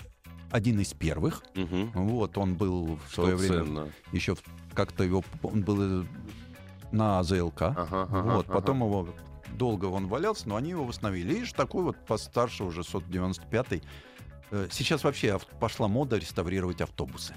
один 0.50 0.80
из 0.80 0.94
первых. 0.94 1.42
Мгм. 1.54 1.90
Вот 1.94 2.38
он 2.38 2.54
был 2.54 2.98
в 3.08 3.14
свое 3.14 3.36
время 3.36 3.64
ценно. 3.64 3.88
еще 4.12 4.36
как-то 4.74 5.04
его 5.04 5.22
он 5.42 5.62
был 5.62 6.02
э, 6.02 6.06
на 6.92 7.18
АЗЛК. 7.18 7.62
Ага, 7.62 8.02
ага, 8.02 8.22
вот, 8.36 8.46
ага. 8.46 8.54
потом 8.54 8.78
его 8.80 9.08
долго 9.56 9.86
он 9.86 10.06
валялся, 10.06 10.48
но 10.48 10.56
они 10.56 10.70
его 10.70 10.84
восстановили. 10.84 11.34
Видишь, 11.34 11.52
такой 11.52 11.82
вот 11.84 11.96
постарше 12.06 12.64
уже 12.64 12.82
195-й. 12.82 13.82
Э, 14.50 14.68
Сейчас 14.70 15.04
вообще 15.04 15.38
пошла 15.60 15.88
мода 15.88 16.16
реставрировать 16.16 16.80
автобусы. 16.80 17.34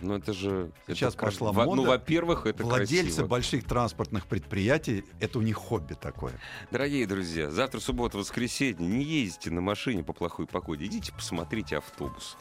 Ну 0.00 0.14
это 0.16 0.32
же... 0.32 0.70
Сейчас 0.86 1.14
это 1.14 1.18
кра- 1.22 1.26
пошла 1.30 1.52
во- 1.52 1.64
Ну, 1.64 1.74
мода. 1.76 1.88
во-первых, 1.90 2.46
это 2.46 2.62
Владельцы 2.62 3.04
красиво. 3.06 3.26
больших 3.26 3.64
транспортных 3.64 4.26
предприятий, 4.26 5.04
это 5.20 5.38
у 5.38 5.42
них 5.42 5.56
хобби 5.56 5.94
такое. 5.94 6.32
Дорогие 6.70 7.06
друзья, 7.06 7.50
завтра 7.50 7.80
суббота, 7.80 8.18
воскресенье. 8.18 8.86
Не 8.86 9.02
ездите 9.04 9.50
на 9.50 9.60
машине 9.60 10.02
по 10.04 10.12
плохой 10.12 10.46
погоде. 10.46 10.86
Идите 10.86 11.12
посмотрите 11.12 11.78
автобус. 11.78 12.36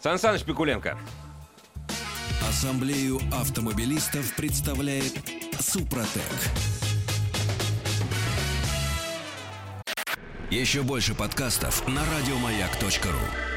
Сан 0.00 0.18
Саныч 0.18 0.44
Пикуленко. 0.44 0.98
Ассамблею 2.48 3.18
автомобилистов 3.32 4.34
представляет 4.36 5.14
Супротек. 5.58 6.22
Еще 10.50 10.82
больше 10.82 11.14
подкастов 11.14 11.86
на 11.88 12.02
радиомаяк.ру. 12.04 13.53